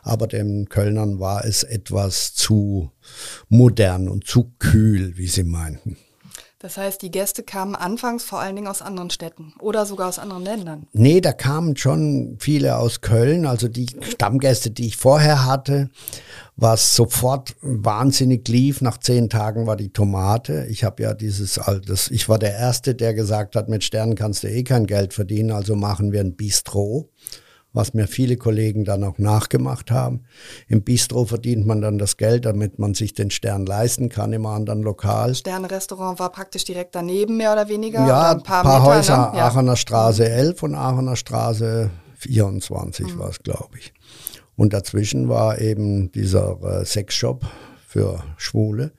[0.02, 2.90] Aber den Kölnern war es etwas zu
[3.48, 5.96] modern und zu kühl, wie sie meinten.
[6.58, 10.18] Das heißt, die Gäste kamen anfangs vor allen Dingen aus anderen Städten oder sogar aus
[10.18, 10.86] anderen Ländern.
[10.92, 13.44] Nee, da kamen schon viele aus Köln.
[13.44, 15.90] Also die Stammgäste, die ich vorher hatte,
[16.56, 18.80] was sofort wahnsinnig lief.
[18.80, 20.66] Nach zehn Tagen war die Tomate.
[20.70, 24.42] Ich habe ja dieses altes, ich war der Erste, der gesagt hat, mit Sternen kannst
[24.42, 27.10] du eh kein Geld verdienen, also machen wir ein Bistro
[27.76, 30.24] was mir viele Kollegen dann auch nachgemacht haben.
[30.66, 34.46] Im Bistro verdient man dann das Geld, damit man sich den Stern leisten kann im
[34.46, 35.34] anderen Lokal.
[35.34, 38.06] Sternrestaurant war praktisch direkt daneben, mehr oder weniger?
[38.06, 39.38] Ja, ein paar, paar Meter, Häuser, ne?
[39.38, 39.46] ja.
[39.46, 43.18] Aachener Straße 11 und Aachener Straße 24 mhm.
[43.18, 43.92] war es, glaube ich.
[44.56, 47.44] Und dazwischen war eben dieser äh, Sexshop
[47.86, 48.92] für Schwule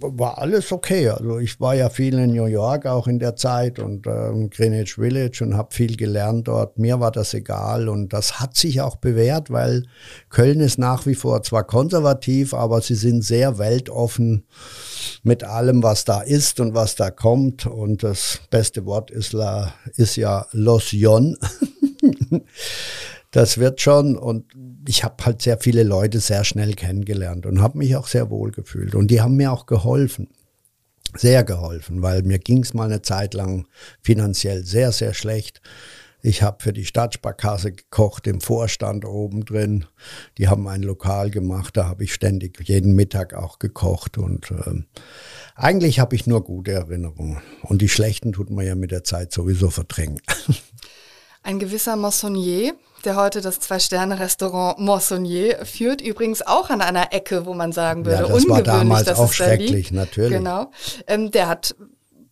[0.00, 1.08] war alles okay.
[1.08, 4.94] Also ich war ja viel in New York auch in der Zeit und ähm, Greenwich
[4.94, 6.78] Village und habe viel gelernt dort.
[6.78, 9.84] Mir war das egal und das hat sich auch bewährt, weil
[10.28, 14.46] Köln ist nach wie vor zwar konservativ, aber sie sind sehr weltoffen
[15.22, 17.66] mit allem, was da ist und was da kommt.
[17.66, 21.36] Und das beste Wort ist, la, ist ja Los Yon.
[23.30, 24.44] das wird schon und
[24.88, 28.50] ich habe halt sehr viele Leute sehr schnell kennengelernt und habe mich auch sehr wohl
[28.50, 30.28] gefühlt und die haben mir auch geholfen,
[31.14, 33.66] sehr geholfen, weil mir ging es mal eine Zeit lang
[34.02, 35.60] finanziell sehr, sehr schlecht.
[36.22, 39.84] Ich habe für die Stadtsparkasse gekocht, im Vorstand oben drin.
[40.38, 44.18] Die haben ein Lokal gemacht, da habe ich ständig jeden Mittag auch gekocht.
[44.18, 44.82] Und äh,
[45.54, 47.40] eigentlich habe ich nur gute Erinnerungen.
[47.62, 50.20] Und die schlechten tut man ja mit der Zeit sowieso verdrängen.
[51.44, 52.74] Ein gewisser Moissonnier,
[53.06, 58.22] der heute das Zwei-Sterne-Restaurant Moissonnier führt, übrigens auch an einer Ecke, wo man sagen würde,
[58.22, 60.32] ja, das ungewöhnlich, war damals dass auch es schrecklich, da natürlich.
[60.32, 60.70] Genau.
[61.06, 61.74] Ähm, der hat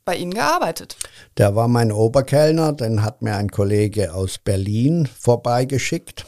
[0.04, 0.96] bei Ihnen gearbeitet.
[1.38, 6.26] Der war mein Oberkellner, den hat mir ein Kollege aus Berlin vorbeigeschickt.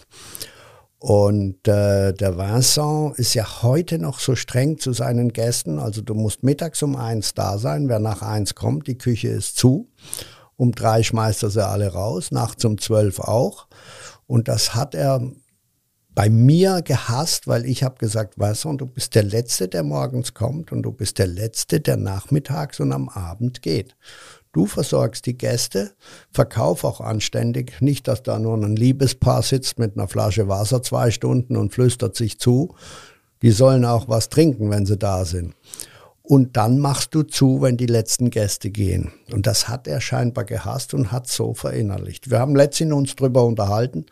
[0.98, 5.78] Und äh, der Vincent ist ja heute noch so streng zu seinen Gästen.
[5.78, 7.88] Also du musst mittags um eins da sein.
[7.88, 9.90] Wer nach eins kommt, die Küche ist zu.
[10.56, 13.66] Um drei schmeißt er sie alle raus, nachts um zwölf auch.
[14.26, 15.20] Und das hat er
[16.14, 20.32] bei mir gehasst, weil ich habe gesagt, weißt du, du bist der Letzte, der morgens
[20.32, 23.96] kommt und du bist der Letzte, der nachmittags und am Abend geht.
[24.52, 25.92] Du versorgst die Gäste,
[26.30, 31.10] verkauf auch anständig, nicht, dass da nur ein Liebespaar sitzt mit einer Flasche Wasser zwei
[31.10, 32.74] Stunden und flüstert sich zu.
[33.42, 35.54] Die sollen auch was trinken, wenn sie da sind
[36.26, 39.12] und dann machst du zu, wenn die letzten Gäste gehen.
[39.32, 42.30] Und das hat er scheinbar gehasst und hat so verinnerlicht.
[42.30, 44.06] Wir haben letztens uns drüber unterhalten.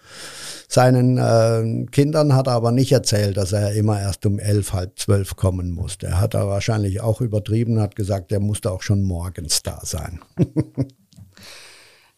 [0.68, 4.96] Seinen äh, Kindern hat er aber nicht erzählt, dass er immer erst um elf, halb
[4.98, 6.07] zwölf kommen musste.
[6.07, 9.81] Er hat er wahrscheinlich auch übertrieben und hat gesagt, er musste auch schon morgens da
[9.83, 10.20] sein.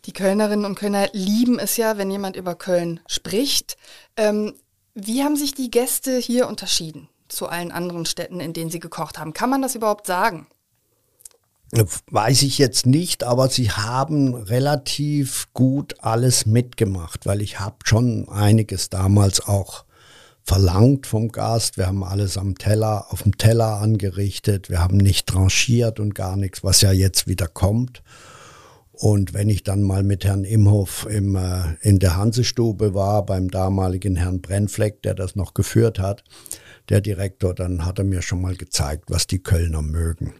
[0.05, 3.79] die Kölnerinnen und Kölner lieben es ja, wenn jemand über Köln spricht.
[4.19, 4.53] Ähm,
[4.95, 7.09] wie haben sich die Gäste hier unterschieden?
[7.29, 9.33] Zu allen anderen Städten, in denen Sie gekocht haben.
[9.33, 10.47] Kann man das überhaupt sagen?
[12.11, 18.29] Weiß ich jetzt nicht, aber sie haben relativ gut alles mitgemacht, weil ich habe schon
[18.29, 19.85] einiges damals auch
[20.45, 21.77] verlangt vom Gast.
[21.77, 24.71] Wir haben alles am Teller, auf dem Teller angerichtet.
[24.71, 28.03] Wir haben nicht tranchiert und gar nichts, was ja jetzt wieder kommt.
[28.93, 33.51] Und wenn ich dann mal mit Herrn Imhoff im, äh, in der Hansestube war, beim
[33.51, 36.23] damaligen Herrn Brennfleck, der das noch geführt hat,
[36.89, 40.35] der Direktor, dann hat er mir schon mal gezeigt, was die Kölner mögen.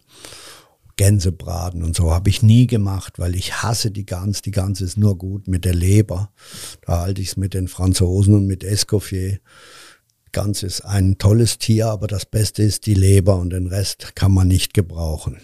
[0.97, 4.41] Gänsebraten und so habe ich nie gemacht, weil ich hasse die Gans.
[4.41, 6.31] Die Gans ist nur gut mit der Leber.
[6.81, 9.39] Da halte ich es mit den Franzosen und mit Escoffier.
[10.31, 14.31] Gans ist ein tolles Tier, aber das Beste ist die Leber und den Rest kann
[14.31, 15.37] man nicht gebrauchen.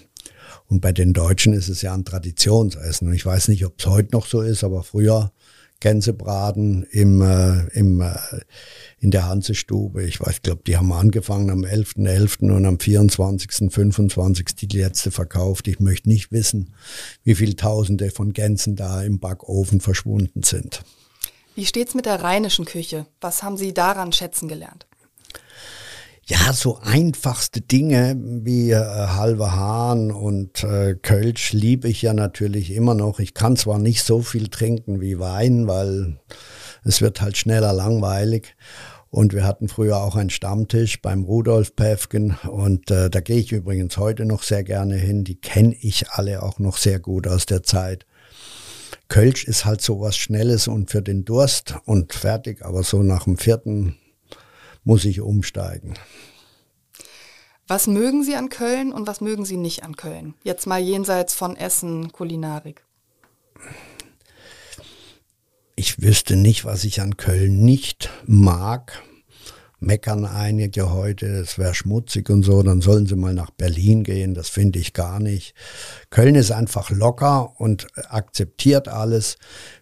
[0.67, 3.13] Und bei den Deutschen ist es ja ein Traditionsessen.
[3.13, 5.31] Ich weiß nicht, ob es heute noch so ist, aber früher
[5.83, 8.15] Gänsebraten im, äh, im, äh,
[8.99, 10.05] in der Hansestube.
[10.05, 12.47] Ich weiß, glaube, die haben angefangen am 11.11.
[12.47, 12.55] .11.
[12.55, 14.55] und am 24., 25.
[14.55, 15.67] die letzte verkauft.
[15.67, 16.73] Ich möchte nicht wissen,
[17.25, 20.83] wie viele Tausende von Gänsen da im Backofen verschwunden sind.
[21.53, 23.05] Wie steht's mit der rheinischen Küche?
[23.19, 24.87] Was haben Sie daran schätzen gelernt?
[26.25, 32.71] Ja, so einfachste Dinge wie äh, halber Hahn und äh, Kölsch liebe ich ja natürlich
[32.71, 33.19] immer noch.
[33.19, 36.17] Ich kann zwar nicht so viel trinken wie Wein, weil
[36.85, 38.55] es wird halt schneller langweilig.
[39.09, 43.51] Und wir hatten früher auch einen Stammtisch beim Rudolf Päfgen und äh, da gehe ich
[43.51, 45.23] übrigens heute noch sehr gerne hin.
[45.23, 48.07] Die kenne ich alle auch noch sehr gut aus der Zeit.
[49.09, 53.25] Kölsch ist halt so was Schnelles und für den Durst und fertig, aber so nach
[53.25, 53.97] dem vierten
[54.83, 55.93] muss ich umsteigen.
[57.67, 60.35] Was mögen Sie an Köln und was mögen Sie nicht an Köln?
[60.43, 62.85] Jetzt mal jenseits von Essen, Kulinarik.
[65.75, 69.01] Ich wüsste nicht, was ich an Köln nicht mag,
[69.79, 74.33] meckern einige heute, es wäre schmutzig und so, dann sollen sie mal nach Berlin gehen,
[74.33, 75.55] das finde ich gar nicht.
[76.09, 79.37] Köln ist einfach locker und akzeptiert alles.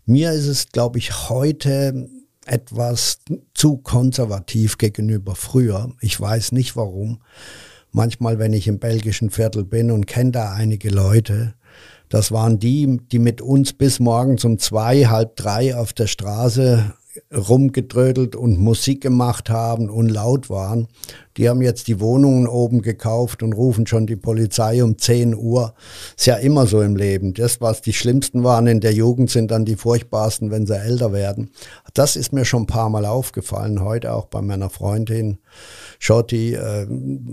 [0.05, 2.09] Mir ist es, glaube ich, heute
[2.45, 3.19] etwas
[3.53, 5.91] zu konservativ gegenüber früher.
[6.01, 7.21] Ich weiß nicht warum.
[7.91, 11.55] Manchmal, wenn ich im belgischen Viertel bin und kenne da einige Leute,
[12.09, 16.93] das waren die, die mit uns bis morgens um zwei, halb drei auf der Straße
[17.31, 20.87] rumgedrödelt und Musik gemacht haben und laut waren.
[21.37, 25.73] Die haben jetzt die Wohnungen oben gekauft und rufen schon die Polizei um 10 Uhr.
[26.17, 27.33] Ist ja immer so im Leben.
[27.33, 31.13] Das, was die schlimmsten waren in der Jugend, sind dann die furchtbarsten, wenn sie älter
[31.13, 31.51] werden.
[31.93, 33.83] Das ist mir schon ein paar Mal aufgefallen.
[33.83, 35.39] Heute auch bei meiner Freundin
[35.99, 36.85] Schotti äh,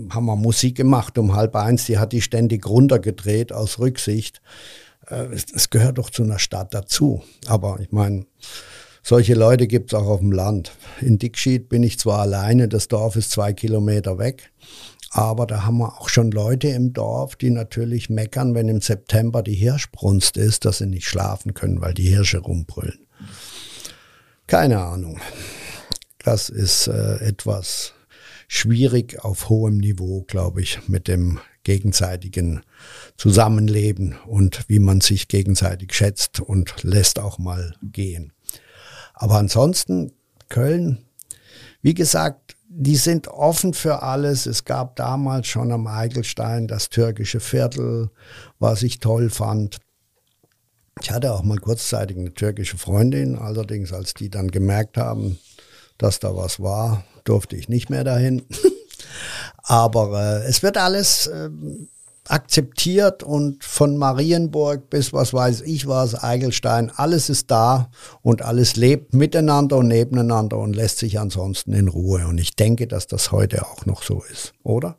[0.09, 1.85] haben wir Musik gemacht um halb eins.
[1.85, 4.41] Die hat die ständig runtergedreht aus Rücksicht.
[5.07, 7.21] Äh, es, es gehört doch zu einer Stadt dazu.
[7.47, 8.25] Aber ich meine,
[9.09, 10.71] solche Leute gibt es auch auf dem Land.
[11.01, 14.51] In Dickschied bin ich zwar alleine, das Dorf ist zwei Kilometer weg,
[15.09, 19.41] aber da haben wir auch schon Leute im Dorf, die natürlich meckern, wenn im September
[19.41, 23.07] die Hirschbrunst ist, dass sie nicht schlafen können, weil die Hirsche rumbrüllen.
[24.45, 25.19] Keine Ahnung.
[26.19, 27.93] Das ist äh, etwas
[28.47, 32.61] schwierig auf hohem Niveau, glaube ich, mit dem gegenseitigen
[33.17, 38.33] Zusammenleben und wie man sich gegenseitig schätzt und lässt auch mal gehen.
[39.19, 40.13] Aber ansonsten
[40.47, 41.05] Köln,
[41.81, 44.45] wie gesagt, die sind offen für alles.
[44.45, 48.09] Es gab damals schon am Eigelstein das türkische Viertel,
[48.59, 49.77] was ich toll fand.
[51.01, 55.37] Ich hatte auch mal kurzzeitig eine türkische Freundin, allerdings als die dann gemerkt haben,
[55.97, 58.45] dass da was war, durfte ich nicht mehr dahin.
[59.63, 61.49] Aber äh, es wird alles äh,
[62.29, 67.89] akzeptiert und von Marienburg bis was weiß ich was, Eigelstein, alles ist da
[68.21, 72.27] und alles lebt miteinander und nebeneinander und lässt sich ansonsten in Ruhe.
[72.27, 74.97] Und ich denke, dass das heute auch noch so ist, oder?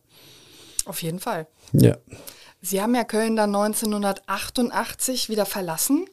[0.87, 1.47] Auf jeden Fall.
[1.73, 1.97] Ja.
[2.63, 6.05] Sie haben ja Köln dann 1988 wieder verlassen,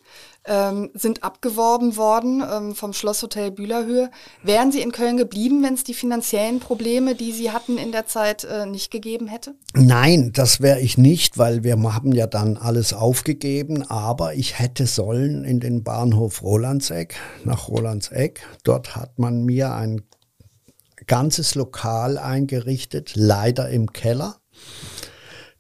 [0.46, 4.10] ähm, sind abgeworben worden ähm, vom Schlosshotel Bühlerhöhe.
[4.44, 8.06] Wären Sie in Köln geblieben, wenn es die finanziellen Probleme, die Sie hatten in der
[8.06, 9.56] Zeit, äh, nicht gegeben hätte?
[9.74, 13.84] Nein, das wäre ich nicht, weil wir haben ja dann alles aufgegeben.
[13.84, 18.42] Aber ich hätte sollen in den Bahnhof Rolandseck, nach Rolandseck.
[18.64, 20.04] Dort hat man mir ein
[21.08, 24.38] ganzes Lokal eingerichtet, leider im Keller.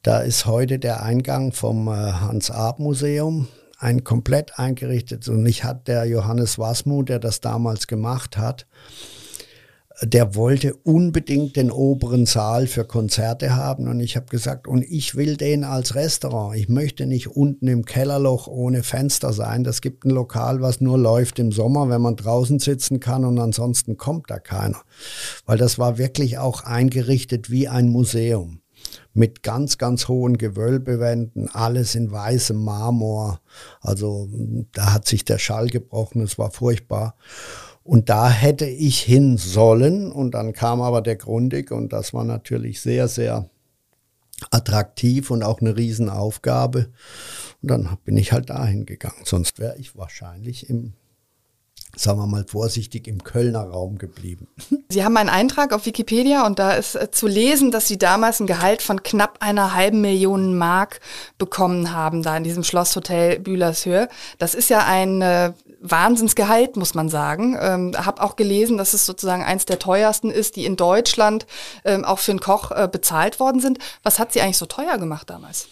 [0.04, 3.48] Da ist heute der Eingang vom äh, Hans-Arp-Museum
[3.80, 8.66] ein komplett eingerichtet und ich hatte der Johannes Wasmu, der das damals gemacht hat,
[10.04, 15.16] der wollte unbedingt den oberen Saal für Konzerte haben und ich habe gesagt, und ich
[15.16, 16.56] will den als Restaurant.
[16.56, 19.64] Ich möchte nicht unten im Kellerloch ohne Fenster sein.
[19.64, 23.40] Das gibt ein Lokal, was nur läuft im Sommer, wenn man draußen sitzen kann und
[23.40, 24.82] ansonsten kommt da keiner.
[25.48, 28.62] Weil das war wirklich auch eingerichtet wie ein Museum
[29.18, 33.42] mit ganz, ganz hohen Gewölbewänden, alles in weißem Marmor.
[33.82, 34.30] Also
[34.74, 37.16] da hat sich der Schall gebrochen, es war furchtbar.
[37.84, 42.26] Und da hätte ich hin sollen und dann kam aber der Grundig und das war
[42.26, 43.50] natürlich sehr, sehr
[44.52, 46.92] attraktiv und auch eine Riesenaufgabe.
[47.64, 49.24] Und dann bin ich halt dahin gegangen.
[49.24, 50.94] Sonst wäre ich wahrscheinlich im
[51.96, 54.48] sagen wir mal vorsichtig, im Kölner Raum geblieben.
[54.90, 58.40] Sie haben einen Eintrag auf Wikipedia und da ist äh, zu lesen, dass Sie damals
[58.40, 61.00] ein Gehalt von knapp einer halben Million Mark
[61.38, 64.10] bekommen haben, da in diesem Schlosshotel Bühlershöhe.
[64.38, 67.58] Das ist ja ein äh, Wahnsinnsgehalt, muss man sagen.
[67.60, 71.46] Ähm, habe auch gelesen, dass es sozusagen eins der teuersten ist, die in Deutschland
[71.86, 73.80] ähm, auch für einen Koch äh, bezahlt worden sind.
[74.04, 75.68] Was hat Sie eigentlich so teuer gemacht damals?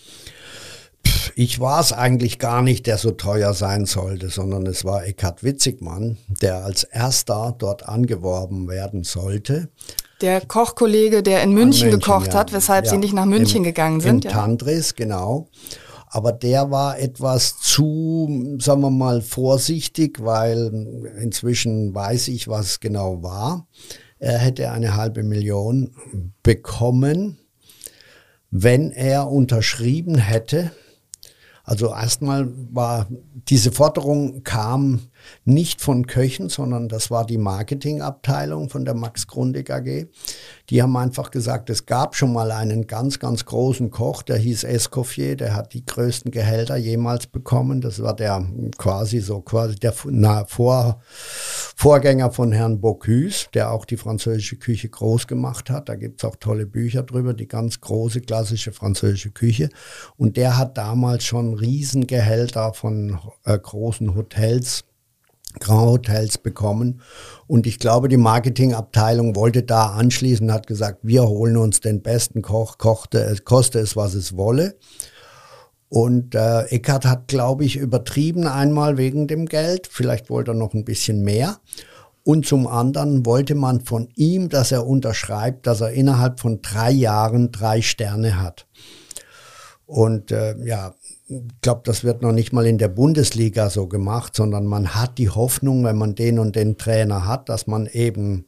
[1.35, 5.43] Ich war es eigentlich gar nicht, der so teuer sein sollte, sondern es war Eckhard
[5.43, 9.69] Witzigmann, der als erster dort angeworben werden sollte.
[10.21, 12.39] Der Kochkollege, der in München, München gekocht ja.
[12.39, 14.23] hat, weshalb ja, Sie nicht nach München im, gegangen sind.
[14.23, 14.37] In ja.
[14.37, 15.49] Tantris, genau.
[16.07, 22.79] Aber der war etwas zu, sagen wir mal, vorsichtig, weil inzwischen weiß ich, was es
[22.79, 23.67] genau war.
[24.19, 25.91] Er hätte eine halbe Million
[26.41, 27.37] bekommen,
[28.49, 30.71] wenn er unterschrieben hätte,
[31.65, 33.07] also erstmal war
[33.49, 35.01] diese Forderung kam
[35.43, 40.07] nicht von Köchen, sondern das war die Marketingabteilung von der Max Grundig AG.
[40.69, 44.63] Die haben einfach gesagt, es gab schon mal einen ganz, ganz großen Koch, der hieß
[44.63, 47.81] Escoffier, der hat die größten Gehälter jemals bekommen.
[47.81, 48.45] Das war der
[48.77, 51.01] quasi so, quasi der na, Vor,
[51.75, 55.89] Vorgänger von Herrn Bocuse, der auch die französische Küche groß gemacht hat.
[55.89, 59.69] Da gibt's auch tolle Bücher drüber, die ganz große klassische französische Küche.
[60.17, 64.85] Und der hat damals schon Riesengehälter von äh, großen Hotels
[65.59, 67.01] Grand Hotels bekommen.
[67.47, 72.41] Und ich glaube, die Marketingabteilung wollte da anschließen, hat gesagt, wir holen uns den besten
[72.41, 74.75] Koch, kochte, koste es, was es wolle.
[75.89, 79.87] Und äh, Eckart hat, glaube ich, übertrieben einmal wegen dem Geld.
[79.89, 81.59] Vielleicht wollte er noch ein bisschen mehr.
[82.23, 86.89] Und zum anderen wollte man von ihm, dass er unterschreibt, dass er innerhalb von drei
[86.89, 88.65] Jahren drei Sterne hat.
[89.85, 90.95] Und äh, ja,
[91.61, 95.29] glaube, das wird noch nicht mal in der Bundesliga so gemacht, sondern man hat die
[95.29, 98.45] Hoffnung, wenn man den und den Trainer hat, dass man eben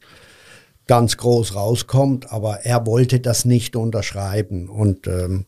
[0.86, 2.32] ganz groß rauskommt.
[2.32, 5.46] Aber er wollte das nicht unterschreiben und ähm,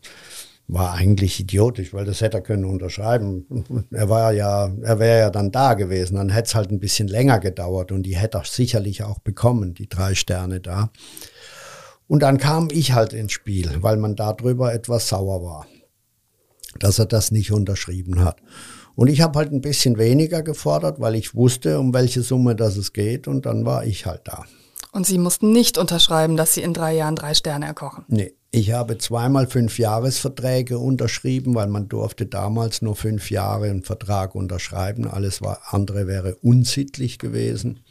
[0.67, 3.87] war eigentlich idiotisch, weil das hätte er können unterschreiben.
[3.91, 6.15] Er war ja, er wäre ja dann da gewesen.
[6.15, 9.73] Dann hätte es halt ein bisschen länger gedauert und die hätte er sicherlich auch bekommen,
[9.73, 10.91] die drei Sterne da.
[12.07, 15.65] Und dann kam ich halt ins Spiel, weil man darüber etwas sauer war
[16.83, 18.37] dass er das nicht unterschrieben hat.
[18.95, 22.75] Und ich habe halt ein bisschen weniger gefordert, weil ich wusste, um welche Summe das
[22.75, 24.43] es geht und dann war ich halt da.
[24.91, 28.03] Und Sie mussten nicht unterschreiben, dass Sie in drei Jahren drei Sterne erkochen?
[28.07, 33.83] Nee, ich habe zweimal fünf Jahresverträge unterschrieben, weil man durfte damals nur fünf Jahre einen
[33.83, 35.07] Vertrag unterschreiben.
[35.07, 37.81] Alles war, andere wäre unsittlich gewesen.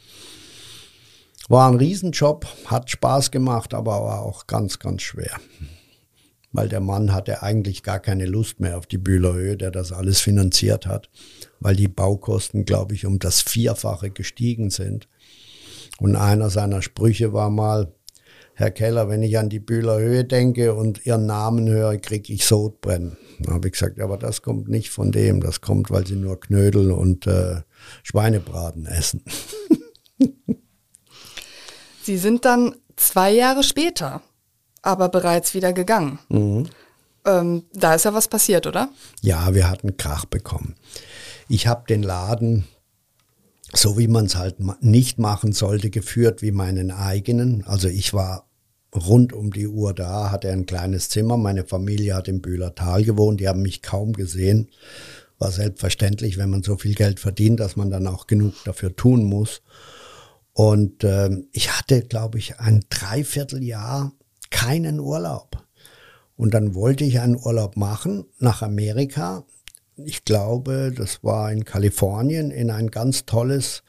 [1.47, 5.39] War ein Riesenjob, hat Spaß gemacht, aber war auch ganz, ganz schwer
[6.51, 10.19] weil der Mann hatte eigentlich gar keine Lust mehr auf die Bühlerhöhe, der das alles
[10.19, 11.09] finanziert hat,
[11.59, 15.07] weil die Baukosten, glaube ich, um das Vierfache gestiegen sind.
[15.99, 17.93] Und einer seiner Sprüche war mal,
[18.55, 23.17] Herr Keller, wenn ich an die Bühlerhöhe denke und Ihren Namen höre, kriege ich Sodbrennen.
[23.39, 26.39] Da habe ich gesagt, aber das kommt nicht von dem, das kommt, weil Sie nur
[26.39, 27.61] Knödel und äh,
[28.03, 29.23] Schweinebraten essen.
[32.03, 34.21] Sie sind dann zwei Jahre später
[34.81, 36.19] aber bereits wieder gegangen.
[36.29, 36.67] Mhm.
[37.25, 38.89] Ähm, da ist ja was passiert, oder?
[39.21, 40.75] Ja, wir hatten Krach bekommen.
[41.47, 42.65] Ich habe den Laden,
[43.73, 47.65] so wie man es halt nicht machen sollte, geführt wie meinen eigenen.
[47.65, 48.47] Also ich war
[48.95, 51.37] rund um die Uhr da, hatte ein kleines Zimmer.
[51.37, 54.69] Meine Familie hat im Bühlertal gewohnt, die haben mich kaum gesehen.
[55.37, 59.23] War selbstverständlich, wenn man so viel Geld verdient, dass man dann auch genug dafür tun
[59.23, 59.61] muss.
[60.53, 64.11] Und äh, ich hatte, glaube ich, ein Dreivierteljahr
[64.49, 65.63] keinen Urlaub.
[66.35, 69.43] Und dann wollte ich einen Urlaub machen nach Amerika.
[69.97, 73.83] Ich glaube, das war in Kalifornien in ein ganz tolles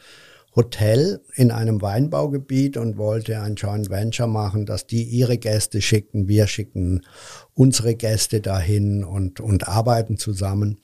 [0.57, 6.27] Hotel in einem Weinbaugebiet und wollte ein Joint Venture machen, dass die ihre Gäste schicken,
[6.27, 7.03] wir schicken
[7.55, 10.79] unsere Gäste dahin und, und arbeiten zusammen.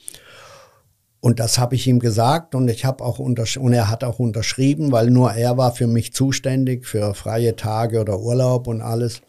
[1.19, 3.39] Und das habe ich ihm gesagt und ich habe auch und
[3.73, 8.21] er hat auch unterschrieben, weil nur er war für mich zuständig für freie Tage oder
[8.21, 9.23] Urlaub und alles.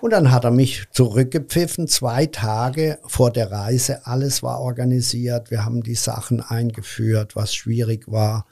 [0.00, 4.06] Und dann hat er mich zurückgepfiffen, zwei Tage vor der Reise.
[4.06, 5.50] Alles war organisiert.
[5.50, 8.46] Wir haben die Sachen eingeführt, was schwierig war.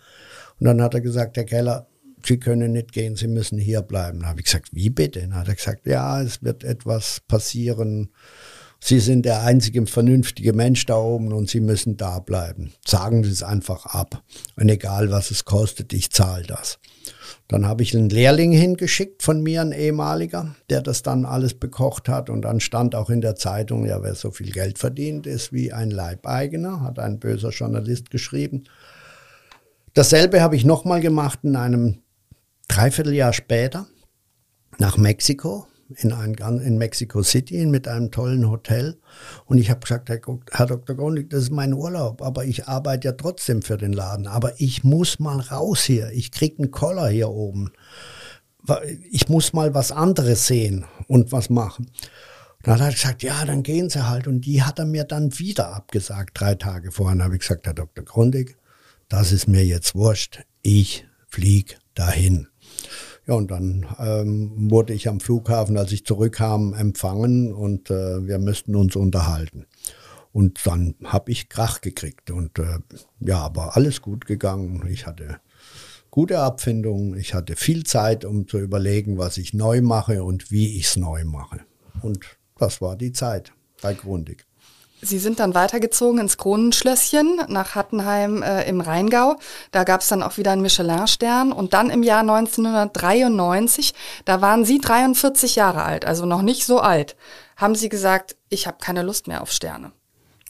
[0.60, 1.86] Und dann hat er gesagt, Herr Keller,
[2.22, 4.20] Sie können nicht gehen, Sie müssen hier bleiben.
[4.20, 5.20] Dann habe ich gesagt, wie bitte?
[5.20, 8.10] Dann hat er gesagt, ja, es wird etwas passieren.
[8.80, 12.72] Sie sind der einzige vernünftige Mensch da oben und Sie müssen da bleiben.
[12.84, 14.22] Sagen Sie es einfach ab.
[14.56, 16.78] Und egal, was es kostet, ich zahle das.
[17.48, 22.08] Dann habe ich einen Lehrling hingeschickt von mir, ein ehemaliger, der das dann alles bekocht
[22.08, 22.28] hat.
[22.28, 25.72] Und dann stand auch in der Zeitung, ja, wer so viel Geld verdient, ist wie
[25.72, 28.64] ein Leibeigener, hat ein böser Journalist geschrieben.
[29.94, 32.02] Dasselbe habe ich nochmal gemacht in einem
[32.68, 33.86] Dreivierteljahr später
[34.78, 38.98] nach Mexiko in, ein, in Mexico City mit einem tollen Hotel.
[39.46, 40.20] Und ich habe gesagt, Herr,
[40.50, 40.96] Herr Dr.
[40.96, 44.26] Grundig, das ist mein Urlaub, aber ich arbeite ja trotzdem für den Laden.
[44.26, 46.10] Aber ich muss mal raus hier.
[46.12, 47.72] Ich krieg einen Koller hier oben.
[49.10, 51.90] Ich muss mal was anderes sehen und was machen.
[52.62, 54.26] Dann hat er gesagt, ja, dann gehen Sie halt.
[54.26, 57.16] Und die hat er mir dann wieder abgesagt, drei Tage vorher.
[57.16, 58.04] Dann habe ich gesagt, Herr Dr.
[58.04, 58.58] Grundig,
[59.08, 60.40] das ist mir jetzt wurscht.
[60.60, 62.48] Ich flieg dahin.
[63.28, 68.38] Ja, und dann ähm, wurde ich am Flughafen, als ich zurückkam, empfangen und äh, wir
[68.38, 69.66] müssten uns unterhalten.
[70.32, 72.30] Und dann habe ich Krach gekriegt.
[72.30, 72.78] Und äh,
[73.20, 74.82] ja, aber alles gut gegangen.
[74.88, 75.40] Ich hatte
[76.10, 77.18] gute Abfindungen.
[77.18, 80.96] Ich hatte viel Zeit, um zu überlegen, was ich neu mache und wie ich es
[80.96, 81.60] neu mache.
[82.00, 82.24] Und
[82.56, 83.52] das war die Zeit
[83.82, 84.47] bei Grundig.
[85.00, 89.36] Sie sind dann weitergezogen ins Kronenschlösschen nach Hattenheim äh, im Rheingau.
[89.70, 91.52] Da gab es dann auch wieder einen Michelin-Stern.
[91.52, 93.94] Und dann im Jahr 1993,
[94.24, 97.16] da waren Sie 43 Jahre alt, also noch nicht so alt,
[97.56, 99.92] haben Sie gesagt, ich habe keine Lust mehr auf Sterne.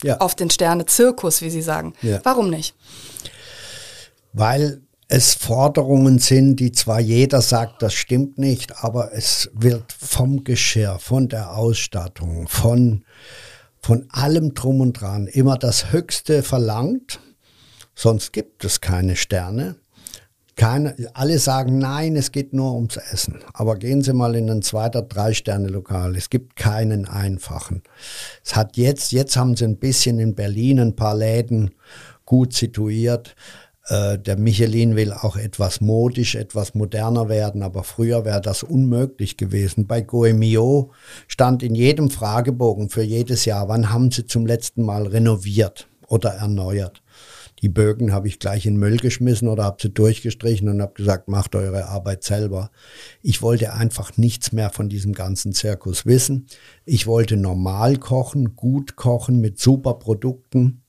[0.02, 0.18] Ja.
[0.18, 1.92] Auf den Sterne-Zirkus, wie Sie sagen.
[2.02, 2.20] Ja.
[2.22, 2.74] Warum nicht?
[4.32, 10.44] Weil es Forderungen sind, die zwar jeder sagt, das stimmt nicht, aber es wird vom
[10.44, 13.04] Geschirr, von der Ausstattung, von
[13.80, 17.20] von allem drum und dran immer das Höchste verlangt,
[18.00, 19.74] Sonst gibt es keine Sterne.
[20.54, 23.40] Keine, alle sagen, nein, es geht nur ums Essen.
[23.52, 26.14] Aber gehen Sie mal in ein zweiter Drei-Sterne-Lokal.
[26.14, 27.82] Es gibt keinen einfachen.
[28.44, 31.72] Es hat jetzt, jetzt haben sie ein bisschen in Berlin ein paar Läden
[32.24, 33.34] gut situiert.
[33.88, 39.36] Äh, der Michelin will auch etwas modisch, etwas moderner werden, aber früher wäre das unmöglich
[39.36, 39.86] gewesen.
[39.86, 40.92] Bei Goemio
[41.26, 46.30] stand in jedem Fragebogen für jedes Jahr, wann haben Sie zum letzten Mal renoviert oder
[46.30, 47.02] erneuert?
[47.62, 51.28] Die Bögen habe ich gleich in Müll geschmissen oder habe sie durchgestrichen und habe gesagt,
[51.28, 52.70] macht eure Arbeit selber.
[53.20, 56.46] Ich wollte einfach nichts mehr von diesem ganzen Zirkus wissen.
[56.84, 60.82] Ich wollte normal kochen, gut kochen mit super Produkten,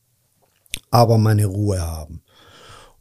[0.91, 2.21] aber meine Ruhe haben.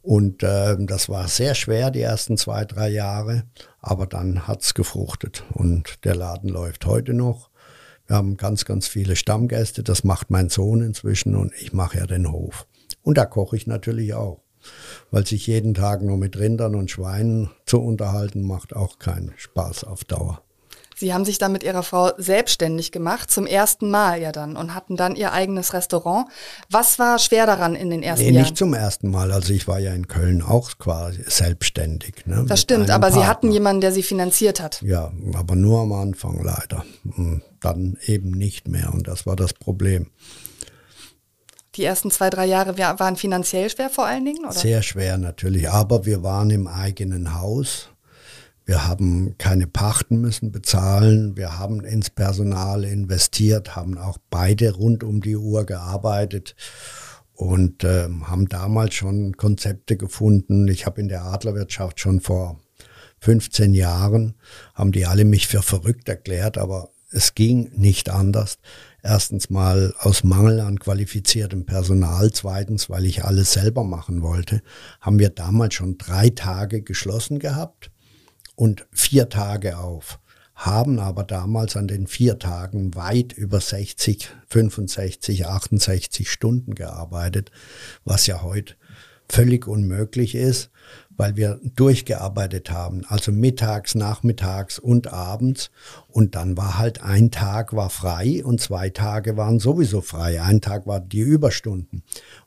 [0.09, 3.43] Und äh, das war sehr schwer die ersten zwei, drei Jahre,
[3.79, 7.51] aber dann hat's gefruchtet und der Laden läuft heute noch.
[8.07, 12.07] Wir haben ganz, ganz viele Stammgäste, das macht mein Sohn inzwischen und ich mache ja
[12.07, 12.65] den Hof.
[13.03, 14.41] Und da koche ich natürlich auch.
[15.11, 19.83] Weil sich jeden Tag nur mit Rindern und Schweinen zu unterhalten, macht auch keinen Spaß
[19.83, 20.41] auf Dauer.
[20.99, 24.75] Sie haben sich dann mit Ihrer Frau selbstständig gemacht, zum ersten Mal ja dann, und
[24.75, 26.27] hatten dann Ihr eigenes Restaurant.
[26.69, 28.43] Was war schwer daran in den ersten nee, Jahren?
[28.43, 29.31] Nicht zum ersten Mal.
[29.31, 32.25] Also ich war ja in Köln auch quasi selbstständig.
[32.25, 33.21] Ne, das stimmt, aber Partner.
[33.21, 34.81] Sie hatten jemanden, der Sie finanziert hat.
[34.81, 36.83] Ja, aber nur am Anfang leider.
[37.15, 40.07] Hm, dann eben nicht mehr und das war das Problem.
[41.75, 44.43] Die ersten zwei, drei Jahre waren finanziell schwer vor allen Dingen?
[44.43, 44.51] Oder?
[44.51, 47.87] Sehr schwer natürlich, aber wir waren im eigenen Haus.
[48.69, 51.35] Wir haben keine Pachten müssen bezahlen.
[51.35, 56.55] Wir haben ins Personal investiert, haben auch beide rund um die Uhr gearbeitet
[57.33, 60.67] und äh, haben damals schon Konzepte gefunden.
[60.67, 62.59] Ich habe in der Adlerwirtschaft schon vor
[63.21, 64.35] 15 Jahren,
[64.75, 68.59] haben die alle mich für verrückt erklärt, aber es ging nicht anders.
[69.01, 72.31] Erstens mal aus Mangel an qualifiziertem Personal.
[72.33, 74.61] Zweitens, weil ich alles selber machen wollte,
[75.01, 77.89] haben wir damals schon drei Tage geschlossen gehabt
[78.59, 80.19] und vier Tage auf.
[80.53, 87.51] Haben aber damals an den vier Tagen weit über 60, 65, 68 Stunden gearbeitet,
[88.03, 88.75] was ja heute
[89.29, 90.71] völlig unmöglich ist
[91.19, 95.69] weil wir durchgearbeitet haben, also mittags, nachmittags und abends.
[96.07, 100.41] Und dann war halt ein Tag war frei und zwei Tage waren sowieso frei.
[100.41, 102.03] Ein Tag war die Überstunden.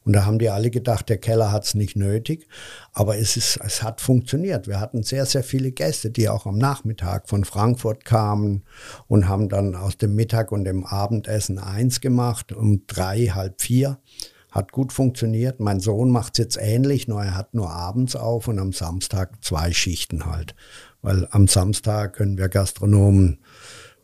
[0.07, 2.49] Und da haben die alle gedacht, der Keller hat's nicht nötig.
[2.95, 4.67] Aber es, ist, es hat funktioniert.
[4.67, 8.63] Wir hatten sehr, sehr viele Gäste, die auch am Nachmittag von Frankfurt kamen
[9.07, 13.99] und haben dann aus dem Mittag und dem Abendessen eins gemacht, um drei, halb vier
[14.53, 15.59] hat gut funktioniert.
[15.61, 19.43] Mein Sohn macht es jetzt ähnlich, nur er hat nur abends auf und am Samstag
[19.43, 20.55] zwei Schichten halt.
[21.01, 23.39] Weil am Samstag können wir Gastronomen,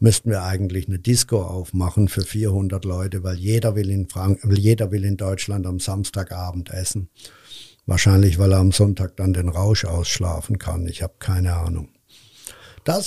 [0.01, 4.91] müssten wir eigentlich eine Disco aufmachen für 400 Leute, weil jeder will in Frank jeder
[4.91, 7.11] will in Deutschland am Samstagabend essen.
[7.85, 10.87] Wahrscheinlich, weil er am Sonntag dann den Rausch ausschlafen kann.
[10.87, 11.89] Ich habe keine Ahnung.
[12.85, 13.01] Da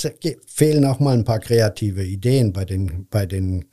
[0.46, 3.64] fehlen auch mal ein paar kreative Ideen bei den, bei den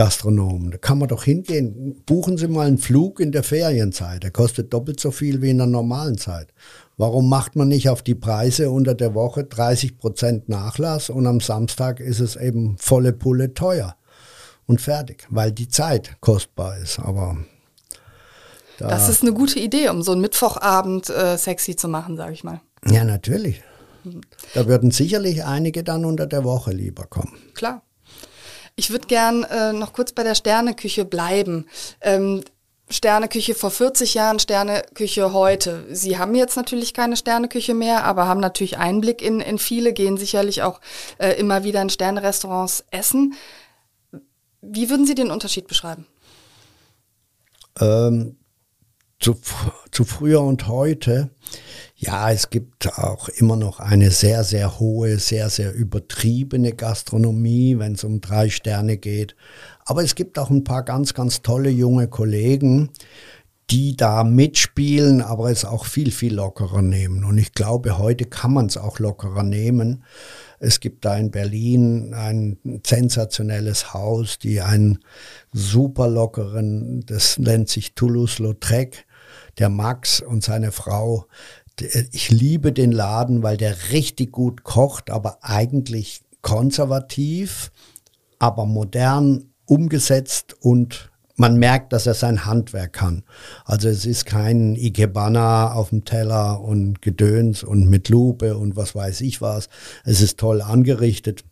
[0.00, 0.70] Gastronomen.
[0.70, 2.02] Da kann man doch hingehen.
[2.06, 4.22] Buchen Sie mal einen Flug in der Ferienzeit.
[4.22, 6.54] Der kostet doppelt so viel wie in der normalen Zeit.
[6.96, 11.40] Warum macht man nicht auf die Preise unter der Woche 30 Prozent Nachlass und am
[11.40, 13.94] Samstag ist es eben volle Pulle teuer
[14.66, 16.98] und fertig, weil die Zeit kostbar ist.
[16.98, 17.36] Aber
[18.78, 22.32] da das ist eine gute Idee, um so einen Mittwochabend äh, sexy zu machen, sage
[22.32, 22.62] ich mal.
[22.86, 23.62] Ja, natürlich.
[24.54, 27.34] Da würden sicherlich einige dann unter der Woche lieber kommen.
[27.52, 27.82] Klar.
[28.80, 31.66] Ich würde gern äh, noch kurz bei der Sterneküche bleiben.
[32.00, 32.42] Ähm,
[32.88, 35.84] Sterneküche vor 40 Jahren, Sterneküche heute.
[35.90, 40.16] Sie haben jetzt natürlich keine Sterneküche mehr, aber haben natürlich Einblick in, in viele, gehen
[40.16, 40.80] sicherlich auch
[41.18, 43.34] äh, immer wieder in Sternerestaurants essen.
[44.62, 46.06] Wie würden Sie den Unterschied beschreiben?
[47.78, 48.38] Ähm,
[49.20, 49.36] zu,
[49.90, 51.28] zu früher und heute.
[52.02, 57.92] Ja, es gibt auch immer noch eine sehr, sehr hohe, sehr, sehr übertriebene Gastronomie, wenn
[57.92, 59.36] es um drei Sterne geht.
[59.84, 62.88] Aber es gibt auch ein paar ganz, ganz tolle junge Kollegen,
[63.68, 67.22] die da mitspielen, aber es auch viel, viel lockerer nehmen.
[67.22, 70.02] Und ich glaube, heute kann man es auch lockerer nehmen.
[70.58, 75.00] Es gibt da in Berlin ein sensationelles Haus, die einen
[75.52, 79.04] super lockeren, das nennt sich Toulouse-Lautrec,
[79.58, 81.26] der Max und seine Frau,
[82.12, 87.70] ich liebe den Laden, weil der richtig gut kocht, aber eigentlich konservativ,
[88.38, 93.22] aber modern umgesetzt und man merkt, dass er sein Handwerk kann.
[93.64, 98.94] Also es ist kein Ikebana auf dem Teller und Gedöns und mit Lupe und was
[98.94, 99.70] weiß ich was.
[100.04, 101.44] Es ist toll angerichtet.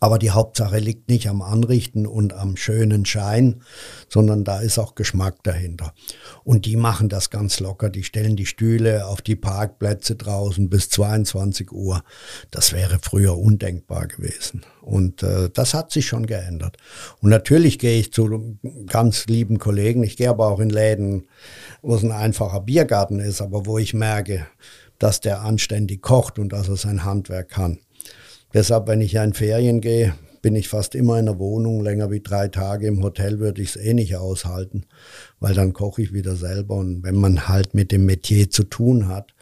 [0.00, 3.62] Aber die Hauptsache liegt nicht am Anrichten und am schönen Schein,
[4.08, 5.92] sondern da ist auch Geschmack dahinter.
[6.42, 7.90] Und die machen das ganz locker.
[7.90, 12.02] Die stellen die Stühle auf die Parkplätze draußen bis 22 Uhr.
[12.50, 14.62] Das wäre früher undenkbar gewesen.
[14.80, 16.78] Und äh, das hat sich schon geändert.
[17.20, 20.02] Und natürlich gehe ich zu ganz lieben Kollegen.
[20.02, 21.28] Ich gehe aber auch in Läden,
[21.82, 24.46] wo es ein einfacher Biergarten ist, aber wo ich merke,
[24.98, 27.80] dass der anständig kocht und dass er sein Handwerk kann.
[28.54, 31.82] Deshalb, wenn ich ja in Ferien gehe, bin ich fast immer in der Wohnung.
[31.82, 34.84] Länger wie drei Tage im Hotel würde ich es eh nicht aushalten,
[35.40, 36.76] weil dann koche ich wieder selber.
[36.76, 39.34] Und wenn man halt mit dem Metier zu tun hat,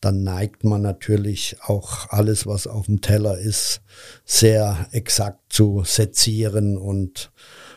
[0.00, 3.80] dann neigt man natürlich auch alles, was auf dem Teller ist,
[4.24, 7.32] sehr exakt zu sezieren und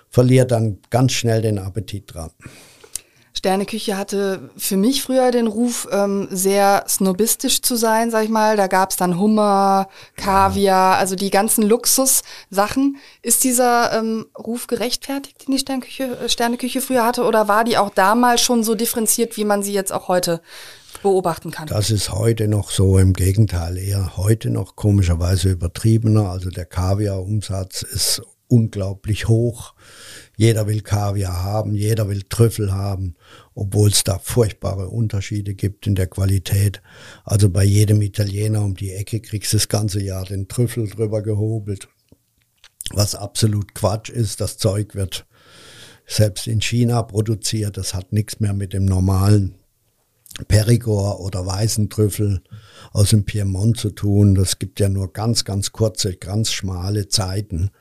[0.09, 2.31] verliert dann ganz schnell den Appetit dran.
[3.45, 8.57] Sterneküche hatte für mich früher den Ruf, ähm, sehr snobistisch zu sein, sag ich mal.
[8.57, 12.97] Da gab's dann Hummer, Kaviar, also die ganzen Luxussachen.
[13.21, 17.23] Ist dieser ähm, Ruf gerechtfertigt, den die Sterneküche, äh, Sterneküche früher hatte?
[17.23, 20.41] Oder war die auch damals schon so differenziert, wie man sie jetzt auch heute
[21.03, 21.67] beobachten kann?
[21.67, 26.31] Das ist heute noch so, im Gegenteil, eher heute noch komischerweise übertriebener.
[26.31, 29.75] Also der Kaviar-Umsatz ist unglaublich hoch.
[30.38, 33.15] Jeder will Kaviar haben, jeder will Trüffel haben,
[33.53, 36.81] obwohl es da furchtbare Unterschiede gibt in der Qualität.
[37.23, 41.21] Also bei jedem Italiener um die Ecke kriegst du das ganze Jahr den Trüffel drüber
[41.21, 41.88] gehobelt.
[42.91, 45.25] Was absolut Quatsch ist, das Zeug wird
[46.07, 49.55] selbst in China produziert, das hat nichts mehr mit dem normalen
[50.47, 52.43] Perigord oder weißen Trüffel
[52.95, 54.35] aus dem Piemont zu tun.
[54.35, 57.71] Das gibt ja nur ganz, ganz kurze, ganz schmale Zeiten,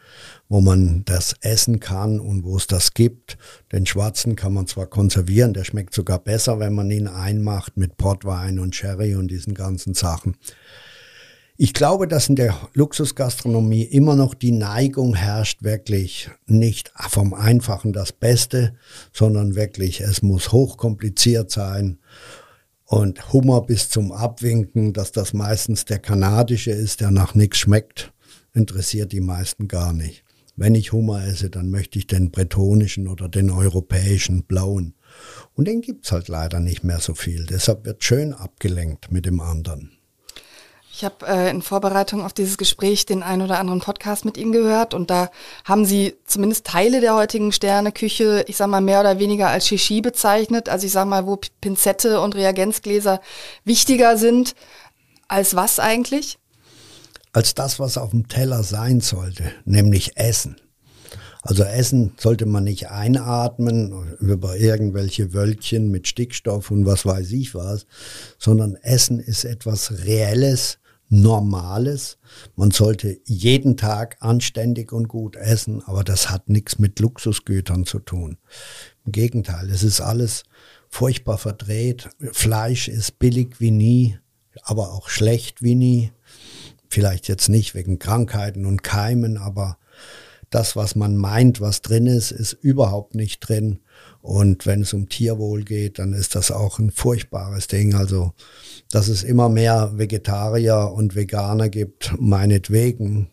[0.48, 3.38] wo man das essen kann und wo es das gibt.
[3.70, 7.96] Den schwarzen kann man zwar konservieren, der schmeckt sogar besser, wenn man ihn einmacht mit
[7.96, 10.36] Portwein und Sherry und diesen ganzen Sachen.
[11.56, 17.92] Ich glaube, dass in der Luxusgastronomie immer noch die Neigung herrscht, wirklich nicht vom Einfachen
[17.92, 18.74] das Beste,
[19.12, 22.00] sondern wirklich, es muss hochkompliziert sein
[22.86, 28.12] und Hummer bis zum Abwinken, dass das meistens der kanadische ist, der nach nichts schmeckt,
[28.52, 30.24] interessiert die meisten gar nicht.
[30.56, 34.94] Wenn ich Hummer esse, dann möchte ich den bretonischen oder den europäischen blauen.
[35.54, 37.46] Und den gibt's halt leider nicht mehr so viel.
[37.46, 39.90] Deshalb wird schön abgelenkt mit dem anderen.
[40.96, 44.52] Ich habe äh, in Vorbereitung auf dieses Gespräch den ein oder anderen Podcast mit Ihnen
[44.52, 45.28] gehört und da
[45.64, 50.02] haben Sie zumindest Teile der heutigen Sterneküche, ich sag mal mehr oder weniger als Shishi
[50.02, 50.68] bezeichnet.
[50.68, 53.20] Also ich sag mal, wo Pinzette und Reagenzgläser
[53.64, 54.54] wichtiger sind
[55.26, 56.38] als was eigentlich?
[57.32, 60.60] Als das, was auf dem Teller sein sollte, nämlich Essen.
[61.42, 67.52] Also Essen sollte man nicht einatmen über irgendwelche Wölkchen mit Stickstoff und was weiß ich
[67.56, 67.86] was,
[68.38, 70.78] sondern Essen ist etwas Reelles,
[71.22, 72.18] Normales.
[72.56, 78.00] Man sollte jeden Tag anständig und gut essen, aber das hat nichts mit Luxusgütern zu
[78.00, 78.38] tun.
[79.06, 80.44] Im Gegenteil, es ist alles
[80.88, 82.08] furchtbar verdreht.
[82.32, 84.18] Fleisch ist billig wie nie,
[84.62, 86.12] aber auch schlecht wie nie.
[86.88, 89.78] Vielleicht jetzt nicht wegen Krankheiten und Keimen, aber
[90.50, 93.80] das, was man meint, was drin ist, ist überhaupt nicht drin.
[94.24, 97.94] Und wenn es um Tierwohl geht, dann ist das auch ein furchtbares Ding.
[97.94, 98.32] Also,
[98.90, 103.28] dass es immer mehr Vegetarier und Veganer gibt, meinetwegen.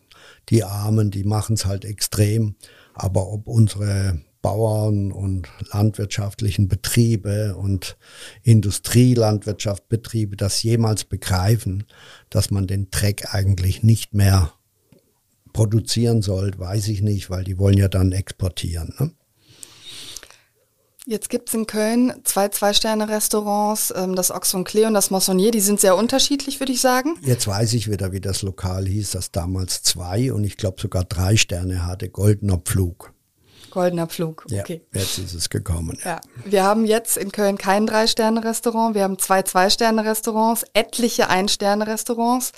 [0.50, 2.56] Die Armen, die machen es halt extrem.
[2.92, 7.96] Aber ob unsere Bauern und landwirtschaftlichen Betriebe und
[8.42, 11.84] Industrielandwirtschaftbetriebe das jemals begreifen,
[12.28, 14.52] dass man den Dreck eigentlich nicht mehr
[15.54, 18.92] produzieren soll, weiß ich nicht, weil die wollen ja dann exportieren.
[19.00, 19.12] Ne?
[21.04, 25.50] Jetzt gibt es in Köln zwei Zwei-Sterne-Restaurants, ähm, das Ox und Klee und das Moissonnier.
[25.50, 27.16] Die sind sehr unterschiedlich, würde ich sagen.
[27.22, 31.02] Jetzt weiß ich wieder, wie das Lokal hieß, das damals zwei und ich glaube sogar
[31.04, 33.11] drei Sterne hatte, Goldener Pflug.
[33.72, 34.82] Goldener Pflug, okay.
[34.92, 35.98] Ja, jetzt ist es gekommen.
[36.04, 36.10] Ja.
[36.10, 36.20] ja.
[36.44, 42.52] Wir haben jetzt in Köln kein Drei-Sterne-Restaurant, wir haben zwei Zwei-Sterne-Restaurants, etliche Ein-Sterne-Restaurants.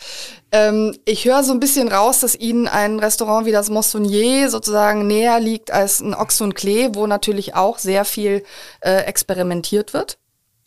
[0.51, 5.07] Ähm, ich höre so ein bisschen raus, dass Ihnen ein Restaurant wie das Moissonnier sozusagen
[5.07, 8.43] näher liegt als ein Ochs und Klee, wo natürlich auch sehr viel
[8.81, 10.19] äh, experimentiert wird.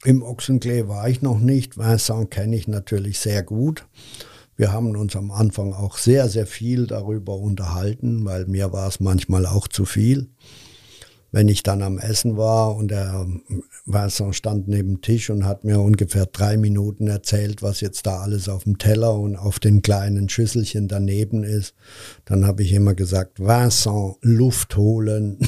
[0.06, 1.78] Im Ochsenklee war ich noch nicht.
[1.78, 3.86] Vincent kenne ich natürlich sehr gut.
[4.58, 9.00] Wir haben uns am Anfang auch sehr, sehr viel darüber unterhalten, weil mir war es
[9.00, 10.30] manchmal auch zu viel.
[11.32, 13.28] Wenn ich dann am Essen war und der
[13.86, 18.22] Vincent stand neben dem Tisch und hat mir ungefähr drei Minuten erzählt, was jetzt da
[18.22, 21.76] alles auf dem Teller und auf den kleinen Schüsselchen daneben ist,
[22.26, 25.38] dann habe ich immer gesagt, Vincent, Luft holen.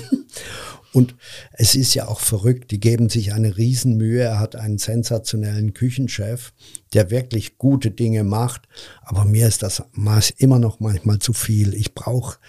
[0.92, 1.16] Und
[1.54, 4.22] es ist ja auch verrückt, die geben sich eine Riesenmühe.
[4.24, 6.54] Er hat einen sensationellen Küchenchef,
[6.94, 8.68] der wirklich gute Dinge macht.
[9.02, 11.74] Aber mir ist das Maß immer noch manchmal zu viel.
[11.74, 12.40] Ich brauche,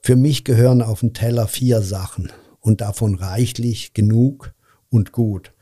[0.00, 2.30] für mich gehören auf den Teller vier Sachen
[2.60, 4.54] und davon reichlich genug
[4.90, 5.52] und gut.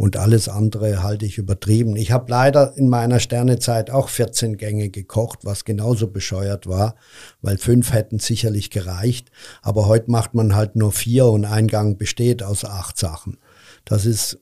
[0.00, 1.94] Und alles andere halte ich übertrieben.
[1.94, 6.94] Ich habe leider in meiner Sternezeit auch 14 Gänge gekocht, was genauso bescheuert war,
[7.42, 9.30] weil fünf hätten sicherlich gereicht.
[9.60, 13.36] Aber heute macht man halt nur vier und ein Gang besteht aus acht Sachen.
[13.84, 14.38] Das ist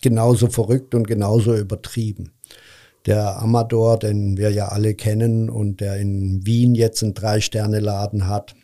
[0.00, 2.32] genauso verrückt und genauso übertrieben.
[3.04, 8.54] Der Amador, den wir ja alle kennen und der in Wien jetzt einen Drei-Sterne-Laden hat,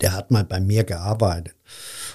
[0.00, 1.54] der hat mal bei mir gearbeitet.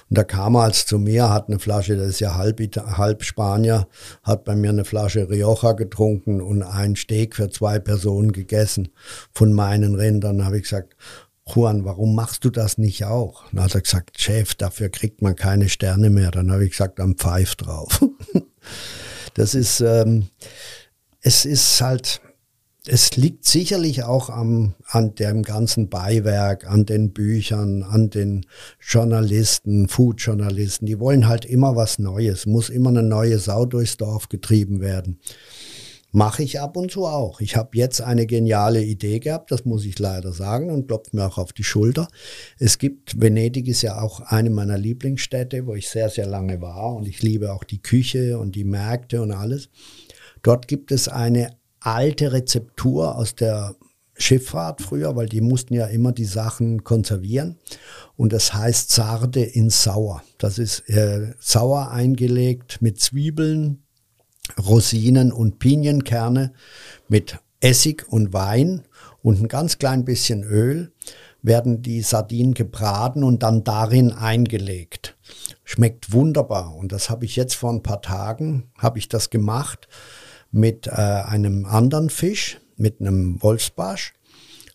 [0.08, 3.24] Und da kam er als zu mir, hat eine Flasche, das ist ja halb, halb
[3.24, 3.88] Spanier,
[4.22, 8.88] hat bei mir eine Flasche Rioja getrunken und ein Steak für zwei Personen gegessen
[9.32, 10.44] von meinen Rindern.
[10.44, 10.96] Habe ich gesagt,
[11.46, 13.44] Juan, warum machst du das nicht auch?
[13.52, 16.30] Dann hat er gesagt, Chef, dafür kriegt man keine Sterne mehr.
[16.30, 18.04] Dann habe ich gesagt, am Pfeif drauf.
[19.34, 20.28] das ist, ähm,
[21.20, 22.20] es ist halt,
[22.86, 28.44] es liegt sicherlich auch am, an dem ganzen Beiwerk, an den Büchern, an den
[28.80, 30.86] Journalisten, Food-Journalisten.
[30.86, 35.20] Die wollen halt immer was Neues, muss immer eine neue Sau durchs Dorf getrieben werden.
[36.10, 37.40] Mache ich ab und zu auch.
[37.40, 41.26] Ich habe jetzt eine geniale Idee gehabt, das muss ich leider sagen und klopft mir
[41.26, 42.08] auch auf die Schulter.
[42.58, 46.96] Es gibt, Venedig ist ja auch eine meiner Lieblingsstädte, wo ich sehr, sehr lange war
[46.96, 49.70] und ich liebe auch die Küche und die Märkte und alles.
[50.42, 51.50] Dort gibt es eine
[51.82, 53.74] alte Rezeptur aus der
[54.14, 57.58] Schifffahrt früher, weil die mussten ja immer die Sachen konservieren.
[58.16, 60.22] Und das heißt Sarde in Sauer.
[60.38, 63.82] Das ist äh, sauer eingelegt mit Zwiebeln,
[64.64, 66.52] Rosinen und Pinienkerne,
[67.08, 68.82] mit Essig und Wein
[69.22, 70.92] und ein ganz klein bisschen Öl
[71.42, 75.16] werden die Sardinen gebraten und dann darin eingelegt.
[75.64, 76.76] Schmeckt wunderbar.
[76.76, 79.88] Und das habe ich jetzt vor ein paar Tagen, habe ich das gemacht
[80.52, 84.14] mit äh, einem anderen Fisch, mit einem Wolfsbarsch.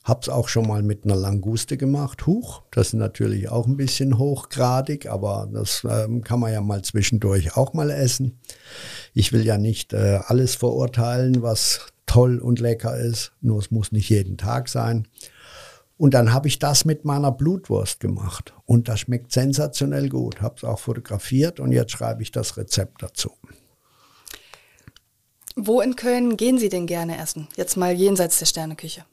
[0.03, 2.25] Hab's auch schon mal mit einer Languste gemacht.
[2.25, 6.81] Huch, das ist natürlich auch ein bisschen hochgradig, aber das ähm, kann man ja mal
[6.81, 8.39] zwischendurch auch mal essen.
[9.13, 13.91] Ich will ja nicht äh, alles verurteilen, was toll und lecker ist, nur es muss
[13.91, 15.07] nicht jeden Tag sein.
[15.97, 20.41] Und dann habe ich das mit meiner Blutwurst gemacht und das schmeckt sensationell gut.
[20.41, 23.31] Habe es auch fotografiert und jetzt schreibe ich das Rezept dazu.
[25.59, 27.47] Wo in Köln gehen Sie denn gerne essen?
[27.55, 29.05] Jetzt mal jenseits der Sterneküche.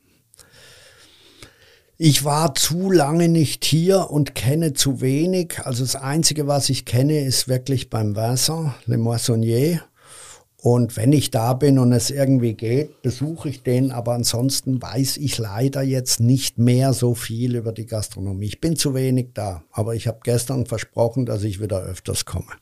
[1.97, 5.61] Ich war zu lange nicht hier und kenne zu wenig.
[5.65, 9.81] Also das Einzige, was ich kenne, ist wirklich beim Vincent, Le Moissonnier.
[10.59, 13.91] Und wenn ich da bin und es irgendwie geht, besuche ich den.
[13.91, 18.47] Aber ansonsten weiß ich leider jetzt nicht mehr so viel über die Gastronomie.
[18.47, 19.63] Ich bin zu wenig da.
[19.71, 22.53] Aber ich habe gestern versprochen, dass ich wieder öfters komme.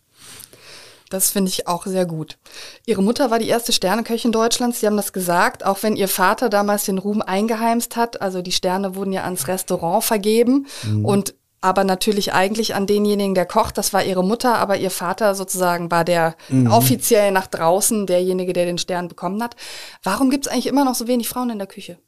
[1.12, 2.38] Das finde ich auch sehr gut.
[2.86, 4.80] Ihre Mutter war die erste Sterneköchin Deutschlands.
[4.80, 8.22] Sie haben das gesagt, auch wenn Ihr Vater damals den Ruhm eingeheimst hat.
[8.22, 11.04] Also die Sterne wurden ja ans Restaurant vergeben mhm.
[11.04, 13.76] und aber natürlich eigentlich an denjenigen, der kocht.
[13.76, 16.68] Das war Ihre Mutter, aber Ihr Vater sozusagen war der mhm.
[16.68, 19.54] offiziell nach draußen derjenige, der den Stern bekommen hat.
[20.02, 21.98] Warum gibt es eigentlich immer noch so wenig Frauen in der Küche?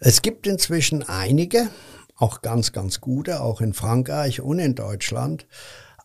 [0.00, 1.68] Es gibt inzwischen einige,
[2.16, 5.46] auch ganz, ganz gute, auch in Frankreich und in Deutschland.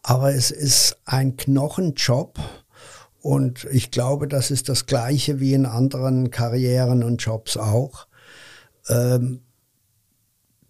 [0.03, 2.39] Aber es ist ein Knochenjob.
[3.21, 8.07] Und ich glaube, das ist das Gleiche wie in anderen Karrieren und Jobs auch.
[8.87, 9.41] Ähm,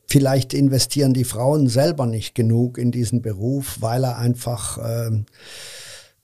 [0.08, 5.26] vielleicht investieren die Frauen selber nicht genug in diesen Beruf, weil er einfach, ähm,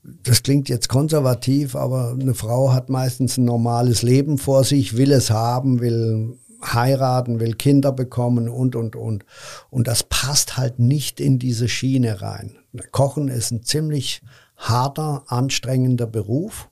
[0.01, 5.12] das klingt jetzt konservativ, aber eine Frau hat meistens ein normales Leben vor sich, will
[5.12, 9.26] es haben, will heiraten, will Kinder bekommen und, und, und.
[9.70, 12.58] Und das passt halt nicht in diese Schiene rein.
[12.91, 14.21] Kochen ist ein ziemlich
[14.57, 16.69] harter, anstrengender Beruf.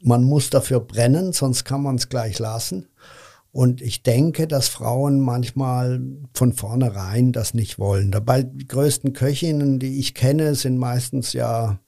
[0.00, 2.88] Man muss dafür brennen, sonst kann man es gleich lassen.
[3.52, 6.00] Und ich denke, dass Frauen manchmal
[6.32, 8.10] von vornherein das nicht wollen.
[8.10, 11.78] Dabei die größten Köchinnen, die ich kenne, sind meistens ja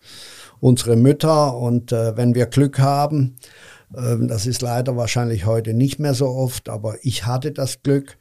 [0.61, 1.57] unsere Mütter.
[1.57, 3.37] Und äh, wenn wir Glück haben,
[3.97, 8.19] ähm, das ist leider wahrscheinlich heute nicht mehr so oft, aber ich hatte das Glück.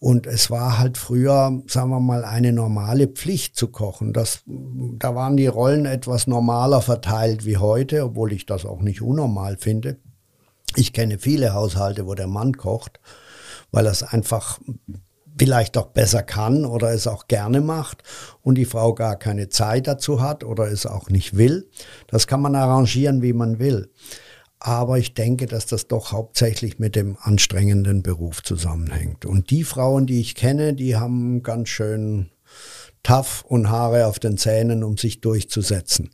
[0.00, 4.14] Und es war halt früher, sagen wir mal, eine normale Pflicht zu kochen.
[4.14, 9.02] Das, da waren die Rollen etwas normaler verteilt wie heute, obwohl ich das auch nicht
[9.02, 9.98] unnormal finde.
[10.74, 12.98] Ich kenne viele Haushalte, wo der Mann kocht,
[13.72, 14.58] weil er es einfach
[15.38, 18.02] vielleicht auch besser kann oder es auch gerne macht
[18.40, 21.68] und die Frau gar keine Zeit dazu hat oder es auch nicht will.
[22.06, 23.90] Das kann man arrangieren, wie man will.
[24.60, 29.24] Aber ich denke, dass das doch hauptsächlich mit dem anstrengenden Beruf zusammenhängt.
[29.24, 32.30] Und die Frauen, die ich kenne, die haben ganz schön
[33.02, 36.10] tough und Haare auf den Zähnen, um sich durchzusetzen.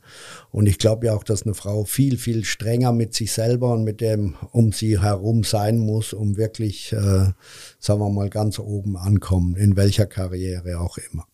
[0.51, 3.83] Und ich glaube ja auch, dass eine Frau viel, viel strenger mit sich selber und
[3.83, 7.31] mit dem um sie herum sein muss, um wirklich, äh,
[7.79, 11.27] sagen wir mal, ganz oben ankommen, in welcher Karriere auch immer.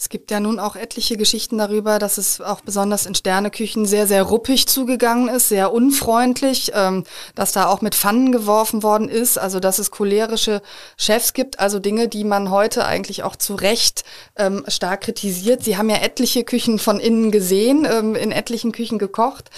[0.00, 4.06] Es gibt ja nun auch etliche Geschichten darüber, dass es auch besonders in Sterneküchen sehr,
[4.06, 7.02] sehr ruppig zugegangen ist, sehr unfreundlich, ähm,
[7.34, 10.62] dass da auch mit Pfannen geworfen worden ist, also dass es cholerische
[10.96, 14.04] Chefs gibt, also Dinge, die man heute eigentlich auch zu Recht
[14.36, 15.64] ähm, stark kritisiert.
[15.64, 19.50] Sie haben ja etliche Küchen von innen gesehen, ähm, in etlichen Küchen gekocht.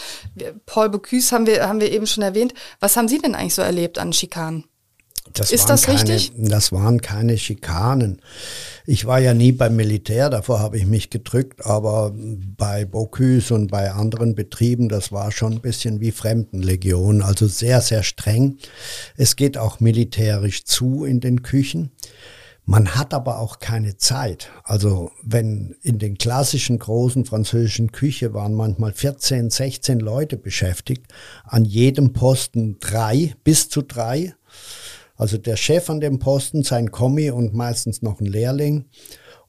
[0.64, 2.54] Paul Bocuse haben wir, haben wir eben schon erwähnt.
[2.80, 4.64] Was haben Sie denn eigentlich so erlebt an Schikanen?
[5.34, 6.32] Das ist das keine, richtig?
[6.36, 8.22] Das waren keine Schikanen.
[8.86, 13.70] Ich war ja nie beim Militär, davor habe ich mich gedrückt, aber bei Bocuse und
[13.70, 18.58] bei anderen Betrieben, das war schon ein bisschen wie Fremdenlegion, also sehr, sehr streng.
[19.16, 21.90] Es geht auch militärisch zu in den Küchen.
[22.66, 24.50] Man hat aber auch keine Zeit.
[24.62, 31.06] Also wenn in den klassischen großen französischen Küche waren manchmal 14, 16 Leute beschäftigt,
[31.44, 34.34] an jedem Posten drei bis zu drei
[35.20, 38.86] also der Chef an dem Posten, sein Kommi und meistens noch ein Lehrling.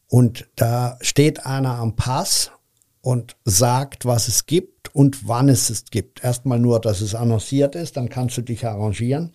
[0.07, 2.51] Und da steht einer am Pass
[2.99, 6.25] und sagt, was es gibt und wann es es gibt.
[6.25, 9.31] Erstmal nur, dass es annonciert ist, dann kannst du dich arrangieren.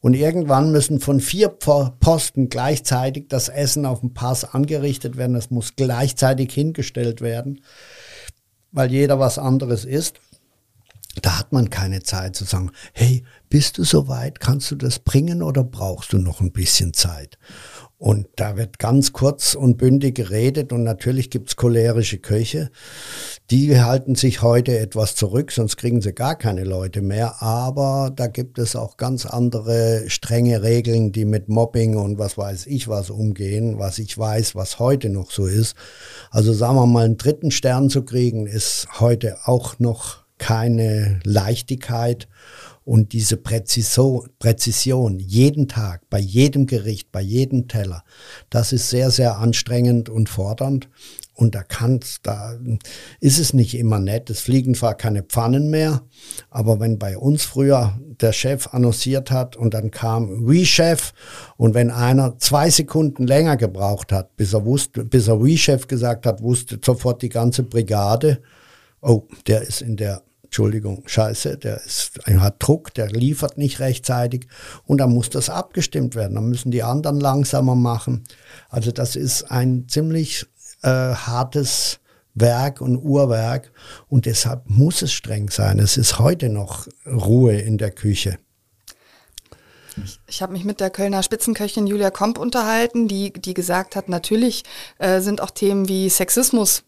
[0.00, 5.36] Und irgendwann müssen von vier Posten gleichzeitig das Essen auf dem Pass angerichtet werden.
[5.36, 7.60] Es muss gleichzeitig hingestellt werden,
[8.72, 10.18] weil jeder was anderes isst.
[11.22, 14.40] Da hat man keine Zeit zu sagen, hey, bist du soweit?
[14.40, 17.38] Kannst du das bringen oder brauchst du noch ein bisschen Zeit?
[17.96, 22.70] Und da wird ganz kurz und bündig geredet und natürlich gibt's cholerische Köche.
[23.50, 27.40] Die halten sich heute etwas zurück, sonst kriegen sie gar keine Leute mehr.
[27.40, 32.66] Aber da gibt es auch ganz andere strenge Regeln, die mit Mobbing und was weiß
[32.66, 35.76] ich was umgehen, was ich weiß, was heute noch so ist.
[36.30, 42.28] Also sagen wir mal, einen dritten Stern zu kriegen, ist heute auch noch keine Leichtigkeit
[42.84, 48.04] und diese Präzision, jeden Tag, bei jedem Gericht, bei jedem Teller,
[48.50, 50.88] das ist sehr, sehr anstrengend und fordernd.
[51.36, 52.56] Und da kann's, da
[53.18, 54.30] ist es nicht immer nett.
[54.30, 56.02] Es fliegen zwar keine Pfannen mehr,
[56.48, 61.12] aber wenn bei uns früher der Chef annonciert hat und dann kam We Chef
[61.56, 65.88] und wenn einer zwei Sekunden länger gebraucht hat, bis er wusste, bis er We Chef
[65.88, 68.40] gesagt hat, wusste sofort die ganze Brigade,
[69.04, 74.46] oh, der ist in der Entschuldigung, scheiße, der ist, hat Druck, der liefert nicht rechtzeitig
[74.84, 76.36] und dann muss das abgestimmt werden.
[76.36, 78.24] Dann müssen die anderen langsamer machen.
[78.68, 80.46] Also das ist ein ziemlich
[80.82, 81.98] äh, hartes
[82.34, 83.72] Werk und Uhrwerk
[84.08, 85.80] und deshalb muss es streng sein.
[85.80, 88.38] Es ist heute noch Ruhe in der Küche.
[90.28, 94.64] Ich, habe mich mit der Kölner Spitzenköchin Julia Komp unterhalten, die, die gesagt hat, natürlich
[94.98, 96.84] äh, sind auch Themen wie Sexismus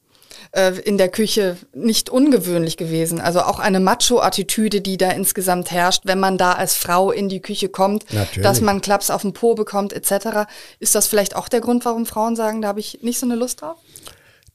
[0.56, 3.20] äh, in der Küche nicht ungewöhnlich gewesen.
[3.20, 7.40] Also auch eine Macho-Attitüde, die da insgesamt herrscht, wenn man da als Frau in die
[7.40, 8.42] Küche kommt, Natürlich.
[8.42, 10.48] dass man Klaps auf den Po bekommt etc.
[10.80, 13.36] Ist das vielleicht auch der Grund, warum Frauen sagen, da habe ich nicht so eine
[13.36, 13.76] Lust drauf?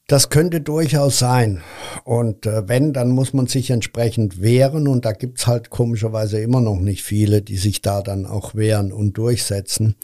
[0.07, 1.61] Das könnte durchaus sein.
[2.03, 4.87] Und äh, wenn, dann muss man sich entsprechend wehren.
[4.87, 8.91] Und da gibt's halt komischerweise immer noch nicht viele, die sich da dann auch wehren
[8.91, 9.95] und durchsetzen.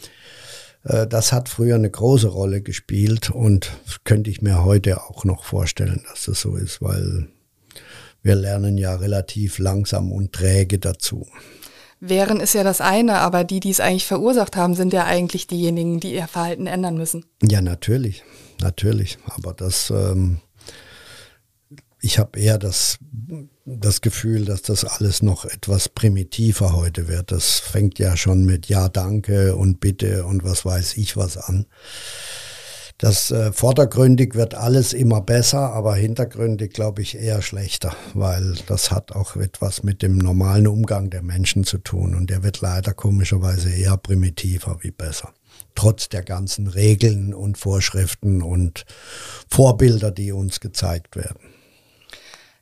[0.88, 3.72] Äh, das hat früher eine große Rolle gespielt und
[4.04, 7.28] könnte ich mir heute auch noch vorstellen, dass das so ist, weil
[8.24, 11.28] wir lernen ja relativ langsam und träge dazu.
[12.00, 15.48] Wehren ist ja das eine, aber die, die es eigentlich verursacht haben, sind ja eigentlich
[15.48, 17.26] diejenigen, die ihr Verhalten ändern müssen.
[17.42, 18.24] Ja, natürlich,
[18.62, 19.18] natürlich.
[19.26, 20.40] Aber das ähm,
[22.02, 22.98] ich habe eher das,
[23.70, 27.34] das Gefühl, dass das alles noch etwas primitiver heute wird.
[27.34, 31.66] Das fängt ja schon mit Ja, danke und bitte und was weiß ich was an.
[32.98, 38.90] Das äh, vordergründig wird alles immer besser, aber hintergründig glaube ich eher schlechter, weil das
[38.90, 42.94] hat auch etwas mit dem normalen Umgang der Menschen zu tun und der wird leider
[42.94, 45.34] komischerweise eher primitiver wie besser.
[45.76, 48.86] Trotz der ganzen Regeln und Vorschriften und
[49.48, 51.57] Vorbilder, die uns gezeigt werden.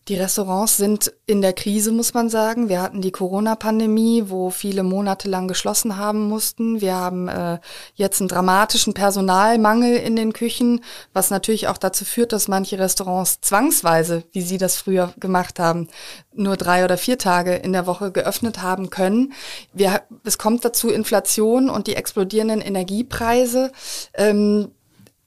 [0.07, 2.69] Die Restaurants sind in der Krise, muss man sagen.
[2.69, 6.79] Wir hatten die Corona-Pandemie, wo viele Monate lang geschlossen haben mussten.
[6.79, 7.57] Wir haben äh,
[7.95, 10.83] jetzt einen dramatischen Personalmangel in den Küchen,
[11.13, 15.87] was natürlich auch dazu führt, dass manche Restaurants zwangsweise, wie Sie das früher gemacht haben,
[16.35, 19.33] nur drei oder vier Tage in der Woche geöffnet haben können.
[19.73, 23.71] Wir, es kommt dazu Inflation und die explodierenden Energiepreise.
[24.13, 24.69] Ähm,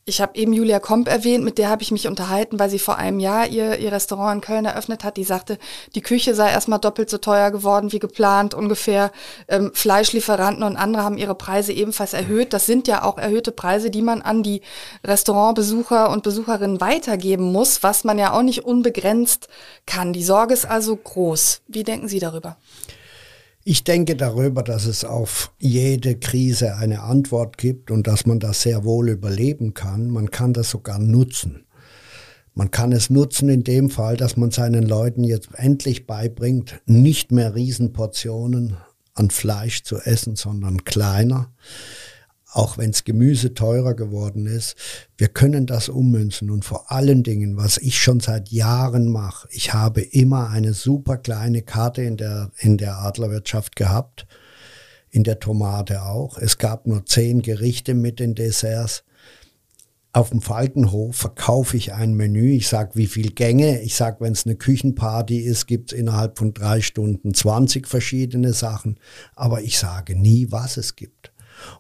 [0.09, 2.97] Ich habe eben Julia Komp erwähnt, mit der habe ich mich unterhalten, weil sie vor
[2.97, 5.19] einem Jahr ihr, ihr Restaurant in Köln eröffnet hat.
[5.19, 5.59] Die sagte,
[5.95, 9.13] die Küche sei erstmal doppelt so teuer geworden wie geplant ungefähr.
[9.49, 12.55] Ähm, Fleischlieferanten und andere haben ihre Preise ebenfalls erhöht.
[12.55, 14.63] Das sind ja auch erhöhte Preise, die man an die
[15.05, 19.49] Restaurantbesucher und Besucherinnen weitergeben muss, was man ja auch nicht unbegrenzt
[19.85, 20.15] kann.
[20.15, 21.61] Die Sorge ist also groß.
[21.69, 22.57] Wie denken Sie darüber?
[23.71, 28.63] Ich denke darüber, dass es auf jede Krise eine Antwort gibt und dass man das
[28.63, 30.09] sehr wohl überleben kann.
[30.09, 31.67] Man kann das sogar nutzen.
[32.55, 37.31] Man kann es nutzen in dem Fall, dass man seinen Leuten jetzt endlich beibringt, nicht
[37.31, 38.79] mehr Riesenportionen
[39.13, 41.53] an Fleisch zu essen, sondern kleiner
[42.51, 44.75] auch wenn es Gemüse teurer geworden ist,
[45.17, 46.51] wir können das ummünzen.
[46.51, 51.19] Und vor allen Dingen, was ich schon seit Jahren mache, ich habe immer eine super
[51.19, 54.27] kleine Karte in der, in der Adlerwirtschaft gehabt,
[55.11, 56.39] in der Tomate auch.
[56.39, 59.05] Es gab nur zehn Gerichte mit den Desserts.
[60.13, 62.53] Auf dem Falkenhof verkaufe ich ein Menü.
[62.53, 63.83] Ich sage, wie viel Gänge.
[63.83, 68.55] Ich sage, wenn es eine Küchenparty ist, gibt es innerhalb von drei Stunden 20 verschiedene
[68.55, 68.99] Sachen.
[69.37, 71.28] Aber ich sage nie, was es gibt.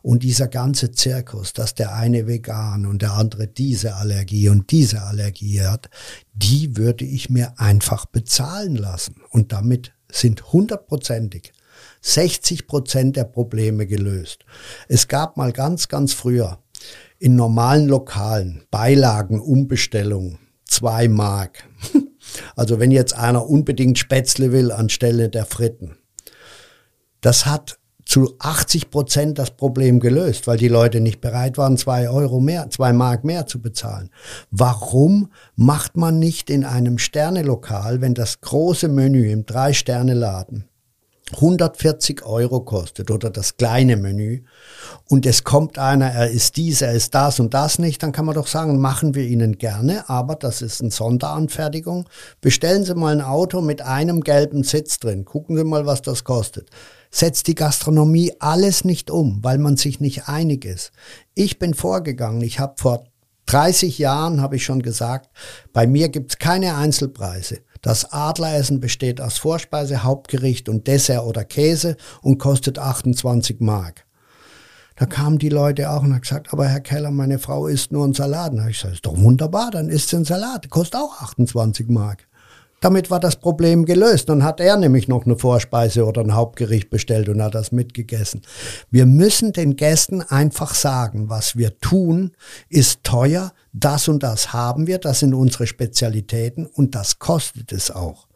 [0.02, 5.02] Und dieser ganze Zirkus, dass der eine vegan und der andere diese Allergie und diese
[5.02, 5.90] Allergie hat,
[6.32, 9.16] die würde ich mir einfach bezahlen lassen.
[9.30, 11.52] Und damit sind hundertprozentig
[12.00, 14.44] 60 Prozent der Probleme gelöst.
[14.88, 16.58] Es gab mal ganz, ganz früher
[17.18, 21.64] in normalen Lokalen Beilagen, Umbestellung, zwei Mark.
[22.56, 25.96] Also wenn jetzt einer unbedingt Spätzle will anstelle der Fritten.
[27.22, 27.77] Das hat
[28.08, 32.70] zu 80 Prozent das Problem gelöst, weil die Leute nicht bereit waren, zwei Euro mehr,
[32.70, 34.08] zwei Mark mehr zu bezahlen.
[34.50, 40.64] Warum macht man nicht in einem Sternelokal, wenn das große Menü im Drei-Sterne-Laden
[41.34, 44.40] 140 Euro kostet oder das kleine Menü
[45.10, 48.24] und es kommt einer, er ist dies, er ist das und das nicht, dann kann
[48.24, 52.08] man doch sagen, machen wir Ihnen gerne, aber das ist eine Sonderanfertigung.
[52.40, 56.24] Bestellen Sie mal ein Auto mit einem gelben Sitz drin, gucken Sie mal, was das
[56.24, 56.70] kostet
[57.10, 60.92] setzt die Gastronomie alles nicht um, weil man sich nicht einig ist.
[61.34, 63.04] Ich bin vorgegangen, ich habe vor
[63.46, 65.30] 30 Jahren, habe ich schon gesagt,
[65.72, 67.60] bei mir gibt es keine Einzelpreise.
[67.80, 74.04] Das Adleressen besteht aus Vorspeise, Hauptgericht und Dessert oder Käse und kostet 28 Mark.
[74.96, 78.04] Da kamen die Leute auch und haben gesagt, aber Herr Keller, meine Frau isst nur
[78.04, 78.52] einen Salat.
[78.52, 81.88] Da habe ich gesagt, ist doch wunderbar, dann isst sie einen Salat, kostet auch 28
[81.88, 82.27] Mark.
[82.80, 84.28] Damit war das Problem gelöst.
[84.28, 88.42] Dann hat er nämlich noch eine Vorspeise oder ein Hauptgericht bestellt und hat das mitgegessen.
[88.90, 92.32] Wir müssen den Gästen einfach sagen, was wir tun,
[92.68, 97.90] ist teuer, das und das haben wir, das sind unsere Spezialitäten und das kostet es
[97.90, 98.28] auch.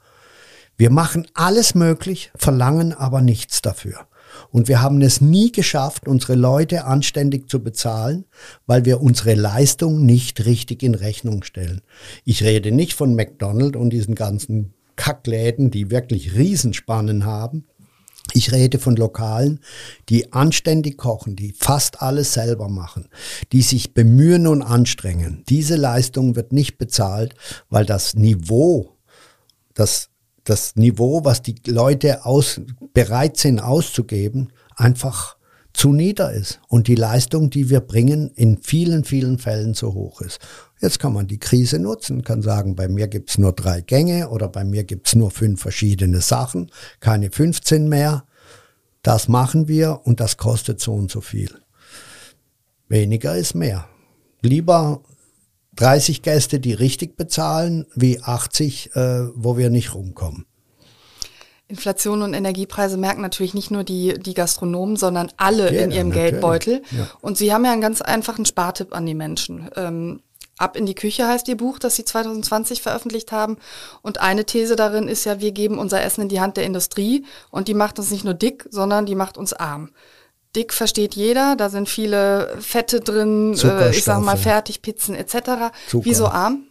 [0.76, 4.06] Wir machen alles möglich, verlangen aber nichts dafür.
[4.52, 8.26] Und wir haben es nie geschafft, unsere Leute anständig zu bezahlen,
[8.66, 11.80] weil wir unsere Leistung nicht richtig in Rechnung stellen.
[12.24, 17.64] Ich rede nicht von McDonald's und diesen ganzen Kackläden, die wirklich Riesenspannen haben.
[18.34, 19.60] Ich rede von Lokalen,
[20.08, 23.08] die anständig kochen, die fast alles selber machen,
[23.52, 25.44] die sich bemühen und anstrengen.
[25.48, 27.34] Diese Leistung wird nicht bezahlt,
[27.68, 28.96] weil das Niveau,
[29.74, 30.11] das
[30.44, 32.60] das Niveau, was die Leute aus,
[32.92, 35.36] bereit sind auszugeben, einfach
[35.72, 40.20] zu nieder ist und die Leistung, die wir bringen, in vielen, vielen Fällen zu hoch
[40.20, 40.38] ist.
[40.80, 44.48] Jetzt kann man die Krise nutzen, kann sagen, bei mir gibt's nur drei Gänge oder
[44.48, 46.70] bei mir gibt's nur fünf verschiedene Sachen,
[47.00, 48.24] keine 15 mehr.
[49.02, 51.50] Das machen wir und das kostet so und so viel.
[52.88, 53.88] Weniger ist mehr.
[54.42, 55.02] Lieber
[55.76, 60.46] 30 Gäste, die richtig bezahlen, wie 80, äh, wo wir nicht rumkommen.
[61.68, 66.08] Inflation und Energiepreise merken natürlich nicht nur die, die Gastronomen, sondern alle ja, in ihrem
[66.08, 66.30] natürlich.
[66.32, 66.82] Geldbeutel.
[66.90, 67.08] Ja.
[67.22, 69.70] Und Sie haben ja einen ganz einfachen Spartipp an die Menschen.
[69.74, 70.20] Ähm,
[70.58, 73.56] Ab in die Küche heißt Ihr Buch, das Sie 2020 veröffentlicht haben.
[74.02, 77.24] Und eine These darin ist ja, wir geben unser Essen in die Hand der Industrie
[77.50, 79.90] und die macht uns nicht nur dick, sondern die macht uns arm.
[80.54, 85.72] Dick versteht jeder, da sind viele Fette drin, äh, ich sag mal Fertigpizzen etc.
[85.88, 86.04] Zucker.
[86.04, 86.64] Wieso arm?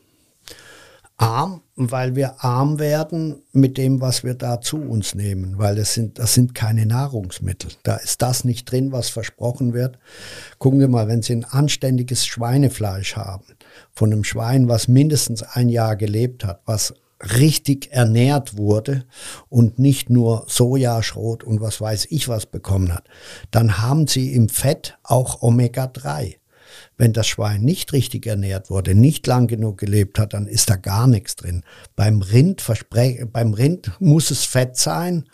[1.17, 5.93] Arm, weil wir arm werden mit dem, was wir da zu uns nehmen, weil das
[5.93, 7.71] sind, das sind keine Nahrungsmittel.
[7.83, 9.99] Da ist das nicht drin, was versprochen wird.
[10.57, 13.45] Gucken Sie mal, wenn Sie ein anständiges Schweinefleisch haben,
[13.93, 16.95] von einem Schwein, was mindestens ein Jahr gelebt hat, was
[17.39, 19.05] richtig ernährt wurde
[19.49, 23.07] und nicht nur Sojaschrot und was weiß ich was bekommen hat,
[23.51, 26.35] dann haben sie im Fett auch Omega-3.
[26.97, 30.75] Wenn das Schwein nicht richtig ernährt wurde, nicht lang genug gelebt hat, dann ist da
[30.75, 31.63] gar nichts drin.
[31.95, 32.63] Beim Rind,
[33.33, 35.25] beim Rind muss es Fett sein,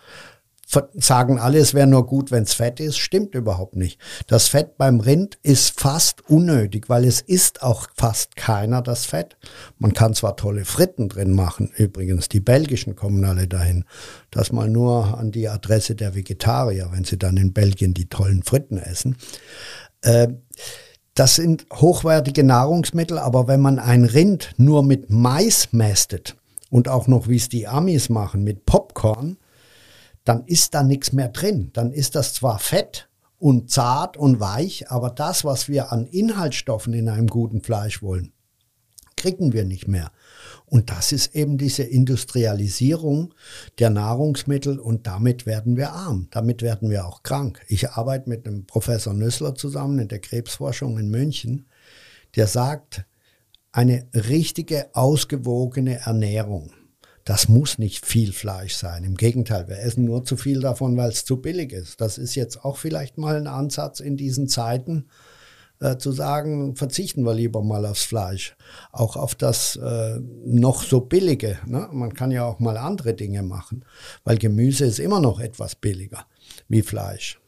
[0.68, 2.98] sagen alle, es wäre nur gut, wenn es Fett ist.
[2.98, 4.00] Stimmt überhaupt nicht.
[4.28, 9.38] Das Fett beim Rind ist fast unnötig, weil es isst auch fast keiner das Fett.
[9.80, 13.86] Man kann zwar tolle Fritten drin machen, übrigens, die belgischen kommen alle dahin.
[14.30, 18.44] Das mal nur an die Adresse der Vegetarier, wenn sie dann in Belgien die tollen
[18.44, 19.16] Fritten essen.
[20.02, 20.28] Äh,
[21.14, 26.36] das sind hochwertige Nahrungsmittel, aber wenn man ein Rind nur mit Mais mästet
[26.70, 29.38] und auch noch, wie es die Amis machen, mit Popcorn,
[30.28, 31.70] dann ist da nichts mehr drin.
[31.72, 33.08] Dann ist das zwar Fett
[33.38, 38.34] und zart und weich, aber das, was wir an Inhaltsstoffen in einem guten Fleisch wollen,
[39.16, 40.12] kriegen wir nicht mehr.
[40.66, 43.34] Und das ist eben diese Industrialisierung
[43.80, 47.62] der Nahrungsmittel und damit werden wir arm, damit werden wir auch krank.
[47.70, 51.68] Ich arbeite mit einem Professor Nüssler zusammen in der Krebsforschung in München,
[52.36, 53.06] der sagt,
[53.72, 56.72] eine richtige, ausgewogene Ernährung
[57.28, 59.04] das muss nicht viel Fleisch sein.
[59.04, 62.00] Im Gegenteil, wir essen nur zu viel davon, weil es zu billig ist.
[62.00, 65.10] Das ist jetzt auch vielleicht mal ein Ansatz in diesen Zeiten,
[65.82, 68.56] äh, zu sagen, verzichten wir lieber mal aufs Fleisch.
[68.94, 71.60] Auch auf das äh, noch so billige.
[71.66, 71.90] Ne?
[71.92, 73.84] Man kann ja auch mal andere Dinge machen,
[74.24, 76.26] weil Gemüse ist immer noch etwas billiger
[76.70, 77.42] wie Fleisch.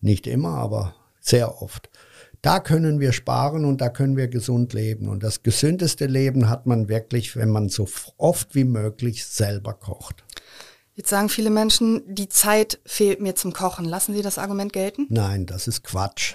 [0.00, 1.90] Nicht immer, aber sehr oft.
[2.42, 5.08] Da können wir sparen und da können wir gesund leben.
[5.08, 10.24] Und das gesündeste Leben hat man wirklich, wenn man so oft wie möglich selber kocht.
[10.94, 13.84] Jetzt sagen viele Menschen, die Zeit fehlt mir zum Kochen.
[13.84, 15.06] Lassen Sie das Argument gelten?
[15.08, 16.34] Nein, das ist Quatsch.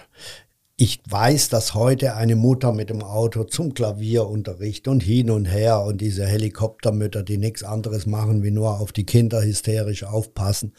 [0.78, 5.82] Ich weiß, dass heute eine Mutter mit dem Auto zum Klavierunterricht und hin und her
[5.82, 10.74] und diese Helikoptermütter, die nichts anderes machen, wie nur auf die Kinder hysterisch aufpassen.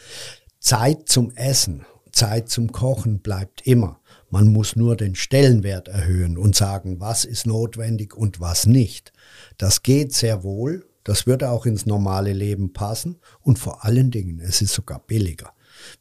[0.59, 4.01] Zeit zum Essen, Zeit zum Kochen bleibt immer.
[4.31, 9.13] Man muss nur den Stellenwert erhöhen und sagen, was ist notwendig und was nicht.
[9.57, 10.85] Das geht sehr wohl.
[11.05, 13.19] Das würde auch ins normale Leben passen.
[13.41, 15.53] Und vor allen Dingen, es ist sogar billiger,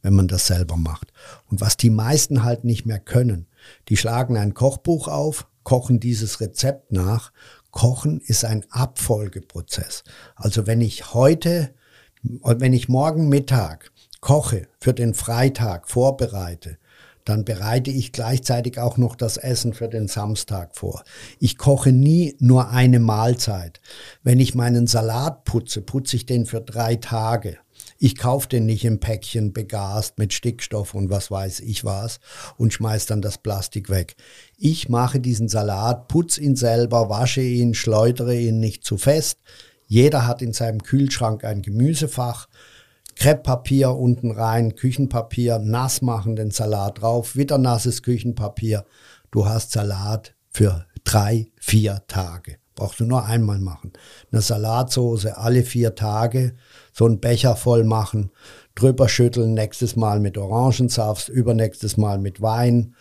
[0.02, 1.14] wenn man das selber macht.
[1.50, 3.48] Und was die meisten halt nicht mehr können,
[3.88, 7.32] die schlagen ein Kochbuch auf, kochen dieses Rezept nach.
[7.72, 10.04] Kochen ist ein Abfolgeprozess.
[10.36, 11.74] Also wenn ich heute,
[12.22, 16.78] wenn ich morgen Mittag koche, für den Freitag vorbereite,
[17.28, 21.04] dann bereite ich gleichzeitig auch noch das Essen für den Samstag vor.
[21.40, 23.82] Ich koche nie nur eine Mahlzeit.
[24.24, 27.58] Wenn ich meinen Salat putze, putze ich den für drei Tage.
[28.00, 32.20] Ich kaufe den nicht im Päckchen begast mit Stickstoff und was weiß ich was
[32.58, 34.16] und schmeiß dann das Plastik weg.
[34.58, 39.40] Ich mache diesen Salat, putze ihn selber, wasche ihn, schleudere ihn nicht zu fest.
[39.88, 42.48] Jeder hat in seinem Kühlschrank ein Gemüsefach
[43.18, 48.86] Krepppapier unten rein, Küchenpapier, nass machen, den Salat drauf, wieder nasses Küchenpapier.
[49.32, 52.58] Du hast Salat für drei, vier Tage.
[52.76, 53.94] Brauchst du nur einmal machen.
[54.32, 56.54] Eine Salatsoße alle vier Tage,
[56.94, 58.30] so einen Becher voll machen,
[58.76, 62.94] drüber schütteln, nächstes Mal mit Orangensaft, übernächstes Mal mit Wein.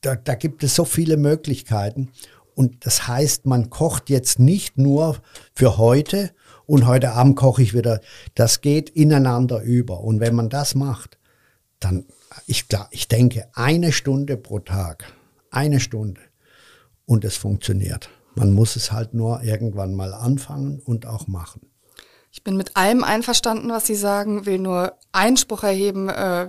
[0.00, 2.10] Da, da gibt es so viele Möglichkeiten.
[2.56, 5.18] Und das heißt, man kocht jetzt nicht nur
[5.54, 6.32] für heute,
[6.66, 8.00] und heute Abend koche ich wieder.
[8.34, 10.00] Das geht ineinander über.
[10.00, 11.18] Und wenn man das macht,
[11.80, 12.04] dann,
[12.46, 15.04] ich, ich denke, eine Stunde pro Tag,
[15.50, 16.20] eine Stunde
[17.04, 18.10] und es funktioniert.
[18.34, 21.70] Man muss es halt nur irgendwann mal anfangen und auch machen.
[22.32, 26.10] Ich bin mit allem einverstanden, was Sie sagen, will nur Einspruch erheben.
[26.10, 26.48] Äh,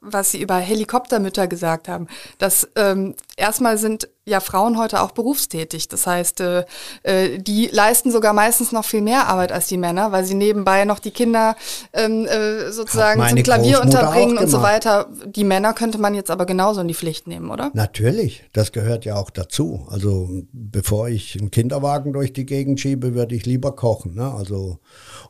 [0.00, 2.06] was Sie über Helikoptermütter gesagt haben.
[2.38, 5.88] dass ähm, erstmal sind ja Frauen heute auch berufstätig.
[5.88, 6.64] Das heißt, äh,
[7.02, 10.84] äh, die leisten sogar meistens noch viel mehr Arbeit als die Männer, weil sie nebenbei
[10.84, 11.56] noch die Kinder
[11.92, 15.08] ähm, äh, sozusagen zum Klavier unterbringen und so weiter.
[15.26, 17.70] Die Männer könnte man jetzt aber genauso in die Pflicht nehmen, oder?
[17.74, 19.86] Natürlich, das gehört ja auch dazu.
[19.90, 24.14] Also bevor ich einen Kinderwagen durch die Gegend schiebe, würde ich lieber kochen.
[24.14, 24.32] Ne?
[24.32, 24.78] Also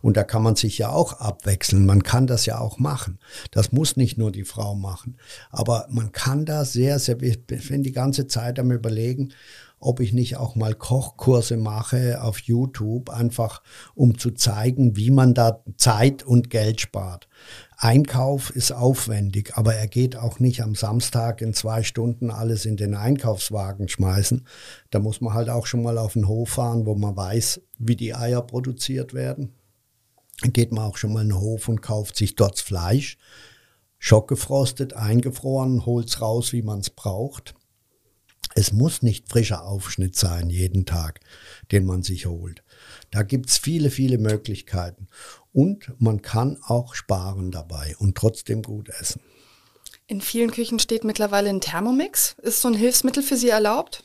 [0.00, 1.86] und da kann man sich ja auch abwechseln.
[1.86, 3.18] Man kann das ja auch machen.
[3.50, 5.16] Das muss nicht nur die Frau machen.
[5.50, 9.34] Aber man kann da sehr, sehr, ich bin die ganze Zeit am überlegen,
[9.80, 13.62] ob ich nicht auch mal Kochkurse mache auf YouTube, einfach
[13.94, 17.28] um zu zeigen, wie man da Zeit und Geld spart.
[17.76, 22.76] Einkauf ist aufwendig, aber er geht auch nicht am Samstag in zwei Stunden alles in
[22.76, 24.48] den Einkaufswagen schmeißen.
[24.90, 27.94] Da muss man halt auch schon mal auf den Hof fahren, wo man weiß, wie
[27.94, 29.54] die Eier produziert werden.
[30.40, 33.16] Dann geht man auch schon mal in den Hof und kauft sich dort Fleisch
[33.98, 37.54] schockgefrostet, eingefroren, holt's raus, wie man es braucht.
[38.54, 41.20] Es muss nicht frischer Aufschnitt sein jeden Tag,
[41.70, 42.62] den man sich holt.
[43.10, 45.08] Da gibt's viele, viele Möglichkeiten.
[45.52, 49.20] Und man kann auch sparen dabei und trotzdem gut essen.
[50.06, 52.34] In vielen Küchen steht mittlerweile ein Thermomix.
[52.42, 54.02] Ist so ein Hilfsmittel für Sie erlaubt?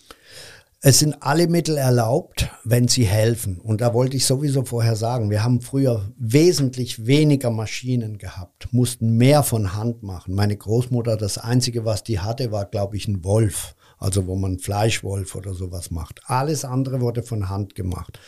[0.85, 3.57] Es sind alle Mittel erlaubt, wenn sie helfen.
[3.61, 9.15] Und da wollte ich sowieso vorher sagen, wir haben früher wesentlich weniger Maschinen gehabt, mussten
[9.15, 10.35] mehr von Hand machen.
[10.35, 13.75] Meine Großmutter, das Einzige, was die hatte, war, glaube ich, ein Wolf.
[14.03, 16.19] Also wo man Fleischwolf oder sowas macht.
[16.25, 18.19] Alles andere wurde von Hand gemacht.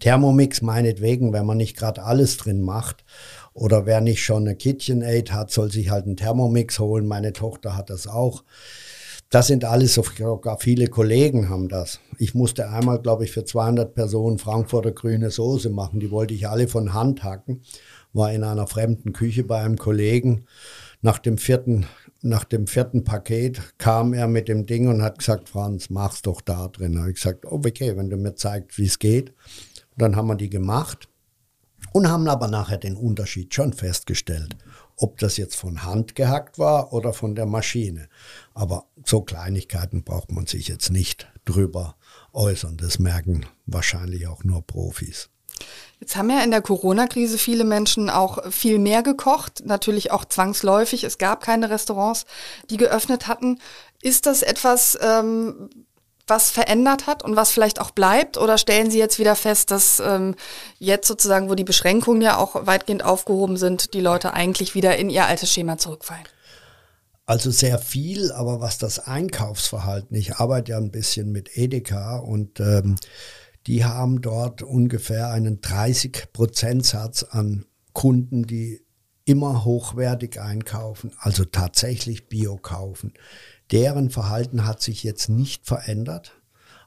[0.00, 3.04] Thermomix meinetwegen, wenn man nicht gerade alles drin macht.
[3.54, 7.06] Oder wer nicht schon eine KitchenAid hat, soll sich halt einen Thermomix holen.
[7.06, 8.42] Meine Tochter hat das auch.
[9.30, 12.00] Das sind alles, sogar viele Kollegen haben das.
[12.18, 16.00] Ich musste einmal, glaube ich, für 200 Personen Frankfurter grüne Soße machen.
[16.00, 17.62] Die wollte ich alle von Hand hacken.
[18.12, 20.46] War in einer fremden Küche bei einem Kollegen.
[21.00, 21.86] Nach dem vierten,
[22.22, 26.40] nach dem vierten Paket kam er mit dem Ding und hat gesagt, Franz, mach's doch
[26.40, 26.94] da drin.
[26.94, 29.30] Da habe ich gesagt, oh, okay, wenn du mir zeigst, wie es geht.
[29.30, 31.08] Und dann haben wir die gemacht
[31.92, 34.56] und haben aber nachher den Unterschied schon festgestellt
[35.02, 38.08] ob das jetzt von Hand gehackt war oder von der Maschine.
[38.54, 41.96] Aber so Kleinigkeiten braucht man sich jetzt nicht drüber
[42.32, 42.76] äußern.
[42.76, 45.28] Das merken wahrscheinlich auch nur Profis.
[46.00, 51.04] Jetzt haben ja in der Corona-Krise viele Menschen auch viel mehr gekocht, natürlich auch zwangsläufig.
[51.04, 52.26] Es gab keine Restaurants,
[52.70, 53.60] die geöffnet hatten.
[54.00, 55.70] Ist das etwas, ähm,
[56.26, 58.36] was verändert hat und was vielleicht auch bleibt?
[58.36, 60.34] Oder stellen Sie jetzt wieder fest, dass ähm,
[60.78, 65.08] jetzt sozusagen, wo die Beschränkungen ja auch weitgehend aufgehoben sind, die Leute eigentlich wieder in
[65.08, 66.24] ihr altes Schema zurückfallen?
[67.26, 72.58] Also sehr viel, aber was das Einkaufsverhalten, ich arbeite ja ein bisschen mit Edeka und
[72.58, 72.96] ähm,
[73.66, 78.84] die haben dort ungefähr einen 30-Prozent-Satz an Kunden, die
[79.24, 83.12] immer hochwertig einkaufen, also tatsächlich Bio kaufen.
[83.70, 86.40] Deren Verhalten hat sich jetzt nicht verändert,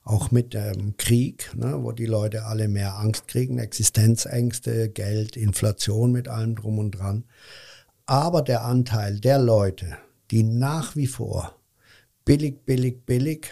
[0.03, 6.11] auch mit dem Krieg, ne, wo die Leute alle mehr Angst kriegen, Existenzängste, Geld, Inflation
[6.11, 7.25] mit allem drum und dran.
[8.05, 9.97] Aber der Anteil der Leute,
[10.29, 11.55] die nach wie vor
[12.23, 13.47] billig, billig, billig,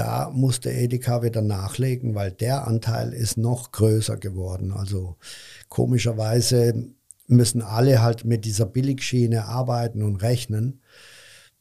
[0.00, 4.72] da musste Edeka wieder nachlegen, weil der Anteil ist noch größer geworden.
[4.72, 5.16] Also
[5.68, 6.88] komischerweise
[7.26, 10.80] müssen alle halt mit dieser Billigschiene arbeiten und rechnen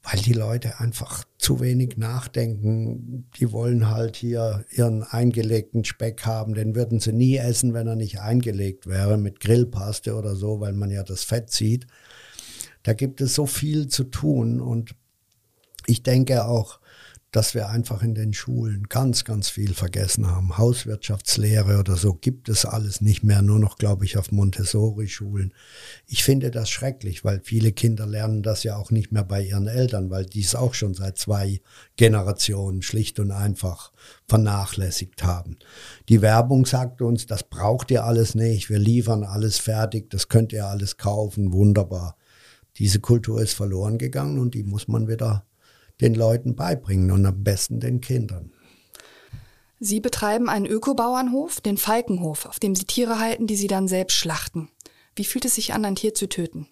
[0.02, 3.28] weil die Leute einfach zu wenig nachdenken.
[3.38, 6.54] Die wollen halt hier ihren eingelegten Speck haben.
[6.54, 10.74] Den würden sie nie essen, wenn er nicht eingelegt wäre mit Grillpaste oder so, weil
[10.74, 11.86] man ja das Fett sieht.
[12.84, 14.96] Da gibt es so viel zu tun und
[15.86, 16.80] ich denke auch,
[17.32, 20.58] dass wir einfach in den Schulen ganz, ganz viel vergessen haben.
[20.58, 25.54] Hauswirtschaftslehre oder so gibt es alles nicht mehr, nur noch, glaube ich, auf Montessori-Schulen.
[26.08, 29.68] Ich finde das schrecklich, weil viele Kinder lernen das ja auch nicht mehr bei ihren
[29.68, 31.62] Eltern, weil die es auch schon seit zwei
[31.98, 33.92] Generationen schlicht und einfach
[34.28, 35.58] vernachlässigt haben.
[36.10, 40.52] Die Werbung sagt uns, das braucht ihr alles nicht, wir liefern alles fertig, das könnt
[40.52, 42.16] ihr alles kaufen, wunderbar.
[42.78, 45.46] Diese Kultur ist verloren gegangen und die muss man wieder
[46.02, 48.52] den Leuten beibringen und am besten den Kindern.
[49.80, 54.16] Sie betreiben einen Ökobauernhof, den Falkenhof, auf dem Sie Tiere halten, die Sie dann selbst
[54.16, 54.70] schlachten.
[55.16, 56.68] Wie fühlt es sich an, ein Tier zu töten?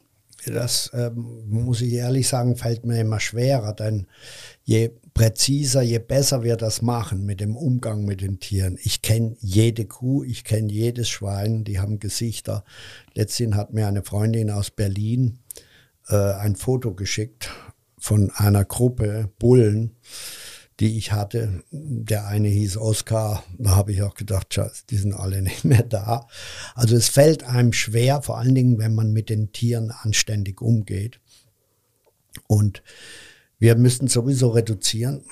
[0.46, 4.08] Das ähm, muss ich ehrlich sagen, fällt mir immer schwerer, denn
[4.64, 8.78] je präziser, je besser wir das machen mit dem Umgang mit den Tieren.
[8.82, 12.64] Ich kenne jede Kuh, ich kenne jedes Schwein, die haben Gesichter.
[13.16, 15.40] Letztens hat mir eine Freundin aus Berlin
[16.08, 17.50] äh, ein Foto geschickt
[18.08, 19.98] von einer Gruppe Bullen,
[20.80, 21.62] die ich hatte.
[21.72, 24.58] Der eine hieß Oscar, da habe ich auch gedacht,
[24.90, 26.26] die sind alle nicht mehr da.
[26.74, 31.20] Also es fällt einem schwer, vor allen Dingen, wenn man mit den Tieren anständig umgeht.
[32.48, 32.82] Und
[33.60, 35.26] wir müssen sowieso reduzieren.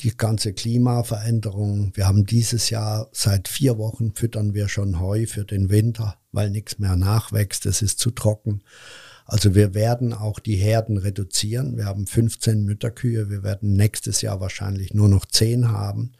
[0.00, 1.92] Die ganze Klimaveränderung.
[1.94, 6.48] Wir haben dieses Jahr seit vier Wochen füttern wir schon Heu für den Winter, weil
[6.48, 7.66] nichts mehr nachwächst.
[7.66, 8.62] Es ist zu trocken.
[9.24, 11.76] Also wir werden auch die Herden reduzieren.
[11.76, 13.30] Wir haben 15 Mütterkühe.
[13.30, 16.12] Wir werden nächstes Jahr wahrscheinlich nur noch 10 haben.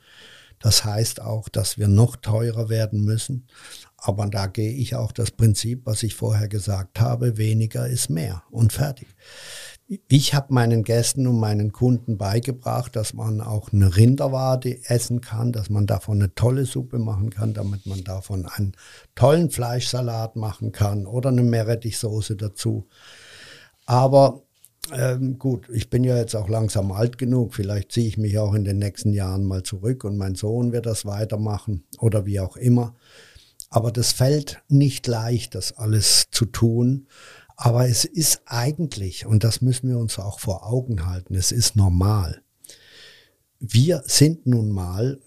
[0.58, 3.48] Das heißt auch, dass wir noch teurer werden müssen.
[3.96, 8.42] Aber da gehe ich auch das Prinzip, was ich vorher gesagt habe, weniger ist mehr
[8.50, 9.08] und fertig.
[10.08, 15.52] Ich habe meinen Gästen und meinen Kunden beigebracht, dass man auch eine Rinderwade essen kann,
[15.52, 18.72] dass man davon eine tolle Suppe machen kann, damit man davon einen
[19.14, 22.86] tollen Fleischsalat machen kann oder eine Meerrettichsoße dazu.
[23.84, 24.42] Aber
[24.92, 27.54] ähm, gut, ich bin ja jetzt auch langsam alt genug.
[27.54, 30.86] Vielleicht ziehe ich mich auch in den nächsten Jahren mal zurück und mein Sohn wird
[30.86, 32.94] das weitermachen oder wie auch immer.
[33.68, 37.06] Aber das fällt nicht leicht, das alles zu tun.
[37.56, 41.76] Aber es ist eigentlich, und das müssen wir uns auch vor Augen halten, es ist
[41.76, 42.42] normal.
[43.60, 45.20] Wir sind nun mal,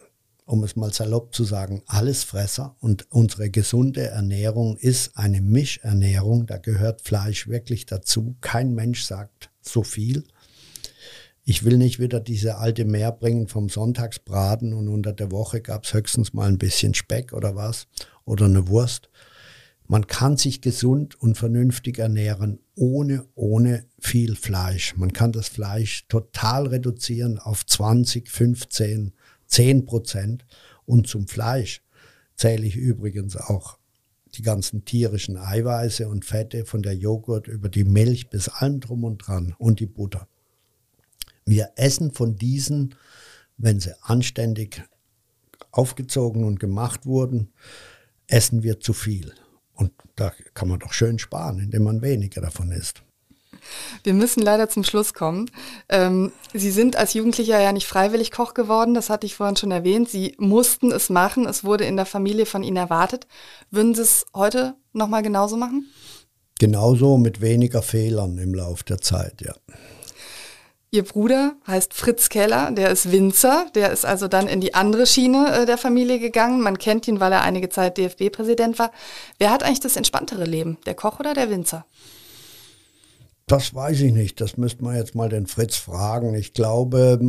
[0.45, 6.45] um es mal salopp zu sagen, Allesfresser und unsere gesunde Ernährung ist eine Mischernährung.
[6.45, 8.35] Da gehört Fleisch wirklich dazu.
[8.41, 10.25] Kein Mensch sagt so viel.
[11.43, 15.85] Ich will nicht wieder diese alte Mehr bringen vom Sonntagsbraten und unter der Woche gab
[15.85, 17.87] es höchstens mal ein bisschen Speck oder was
[18.25, 19.09] oder eine Wurst.
[19.87, 24.95] Man kann sich gesund und vernünftig ernähren ohne, ohne viel Fleisch.
[24.97, 29.13] Man kann das Fleisch total reduzieren auf 20, 15,
[29.45, 30.45] 10 Prozent.
[30.85, 31.83] Und zum Fleisch
[32.35, 33.77] zähle ich übrigens auch
[34.33, 39.03] die ganzen tierischen Eiweiße und Fette von der Joghurt über die Milch bis allem drum
[39.03, 40.27] und dran und die Butter.
[41.45, 42.95] Wir essen von diesen,
[43.57, 44.83] wenn sie anständig
[45.71, 47.53] aufgezogen und gemacht wurden,
[48.27, 49.33] essen wir zu viel.
[49.75, 53.01] Und da kann man doch schön sparen, indem man weniger davon isst.
[54.03, 55.49] Wir müssen leider zum Schluss kommen.
[55.89, 59.71] Ähm, Sie sind als Jugendlicher ja nicht freiwillig Koch geworden, das hatte ich vorhin schon
[59.71, 60.09] erwähnt.
[60.09, 63.27] Sie mussten es machen, es wurde in der Familie von Ihnen erwartet.
[63.71, 65.89] Würden Sie es heute nochmal genauso machen?
[66.59, 69.53] Genauso mit weniger Fehlern im Laufe der Zeit, ja.
[70.95, 75.05] Ihr Bruder heißt Fritz Keller, der ist Winzer, der ist also dann in die andere
[75.05, 76.61] Schiene äh, der Familie gegangen.
[76.61, 78.91] Man kennt ihn, weil er einige Zeit DFB-Präsident war.
[79.37, 81.85] Wer hat eigentlich das entspanntere Leben, der Koch oder der Winzer?
[83.45, 84.39] Das weiß ich nicht.
[84.39, 86.33] Das müsste man jetzt mal den Fritz fragen.
[86.33, 87.19] Ich glaube,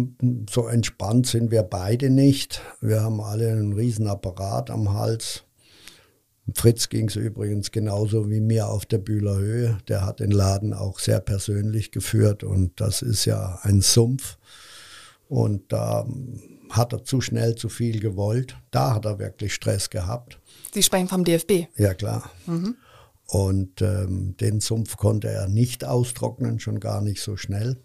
[0.48, 2.62] so entspannt sind wir beide nicht.
[2.80, 5.42] Wir haben alle einen Riesenapparat am Hals.
[6.54, 9.78] Fritz ging es übrigens genauso wie mir auf der Bühler Höhe.
[9.88, 14.38] Der hat den Laden auch sehr persönlich geführt und das ist ja ein Sumpf.
[15.28, 16.06] Und da
[16.70, 18.56] hat er zu schnell zu viel gewollt.
[18.70, 20.38] Da hat er wirklich Stress gehabt.
[20.72, 21.66] Sie sprechen vom DFB.
[21.76, 22.30] Ja, klar.
[22.46, 22.76] Mhm.
[23.26, 27.76] Und ähm, den Sumpf konnte er nicht austrocknen, schon gar nicht so schnell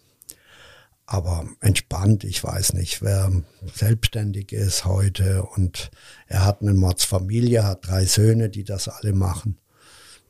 [1.12, 2.24] aber entspannt.
[2.24, 3.32] Ich weiß nicht, wer
[3.74, 5.92] selbstständig ist heute und
[6.28, 9.58] er hat eine Mordsfamilie, hat drei Söhne, die das alle machen.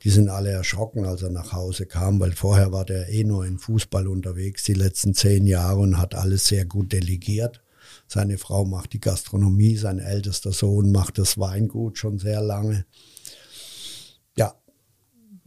[0.03, 3.45] Die sind alle erschrocken, als er nach Hause kam, weil vorher war der eh nur
[3.45, 7.61] in Fußball unterwegs die letzten zehn Jahre und hat alles sehr gut delegiert.
[8.07, 12.85] Seine Frau macht die Gastronomie, sein ältester Sohn macht das Weingut schon sehr lange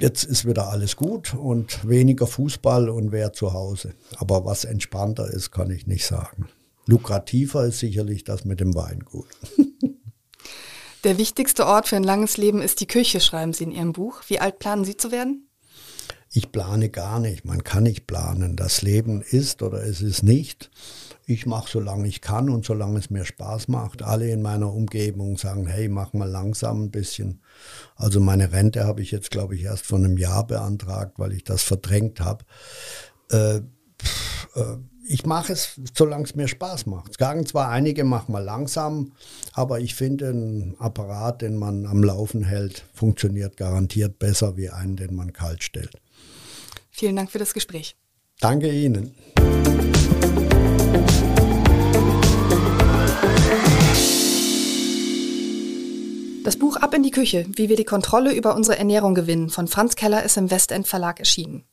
[0.04, 3.94] jetzt ist wieder alles gut und weniger Fußball und wer zu Hause.
[4.16, 6.46] Aber was entspannter ist, kann ich nicht sagen.
[6.84, 9.28] Lukrativer ist sicherlich das mit dem Weingut.
[11.04, 14.20] Der wichtigste Ort für ein langes Leben ist die Küche, schreiben Sie in Ihrem Buch.
[14.28, 15.48] Wie alt planen Sie zu werden?
[16.30, 17.46] Ich plane gar nicht.
[17.46, 18.56] Man kann nicht planen.
[18.56, 20.70] Das Leben ist oder es ist nicht.
[21.26, 24.02] Ich mache, solange ich kann und solange es mir Spaß macht.
[24.02, 27.40] Alle in meiner Umgebung sagen, hey, mach mal langsam ein bisschen.
[27.96, 31.44] Also meine Rente habe ich jetzt, glaube ich, erst vor einem Jahr beantragt, weil ich
[31.44, 32.44] das verdrängt habe.
[33.30, 34.76] Äh, äh,
[35.06, 37.12] ich mache es, solange es mir Spaß macht.
[37.12, 39.12] Es sagen zwar einige, mach mal langsam,
[39.52, 44.96] aber ich finde, ein Apparat, den man am Laufen hält, funktioniert garantiert besser wie einen,
[44.96, 46.00] den man kalt stellt.
[46.90, 47.96] Vielen Dank für das Gespräch.
[48.40, 49.14] Danke Ihnen.
[56.44, 59.66] Das Buch Ab in die Küche, wie wir die Kontrolle über unsere Ernährung gewinnen, von
[59.66, 61.64] Franz Keller ist im Westend Verlag erschienen.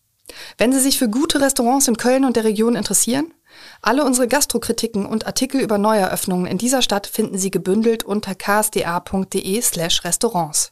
[0.58, 3.34] Wenn Sie sich für gute Restaurants in Köln und der Region interessieren,
[3.82, 9.62] alle unsere Gastrokritiken und Artikel über Neueröffnungen in dieser Stadt finden Sie gebündelt unter ksda.de
[9.62, 10.72] slash Restaurants.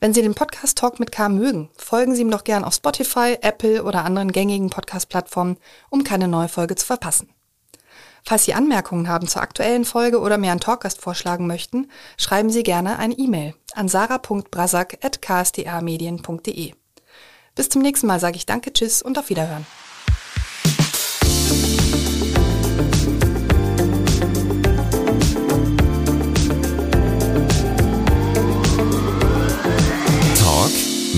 [0.00, 3.38] Wenn Sie den Podcast Talk mit K mögen, folgen Sie ihm doch gern auf Spotify,
[3.40, 5.56] Apple oder anderen gängigen Podcast-Plattformen,
[5.88, 7.33] um keine neue Folge zu verpassen.
[8.26, 12.62] Falls Sie Anmerkungen haben zur aktuellen Folge oder mir einen Talkgast vorschlagen möchten, schreiben Sie
[12.62, 16.72] gerne eine E-Mail an sarah.brasak.ksda-medien.de.
[17.54, 19.66] Bis zum nächsten Mal sage ich Danke, Tschüss und auf Wiederhören.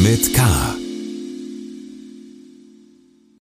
[0.06, 0.75] mit K.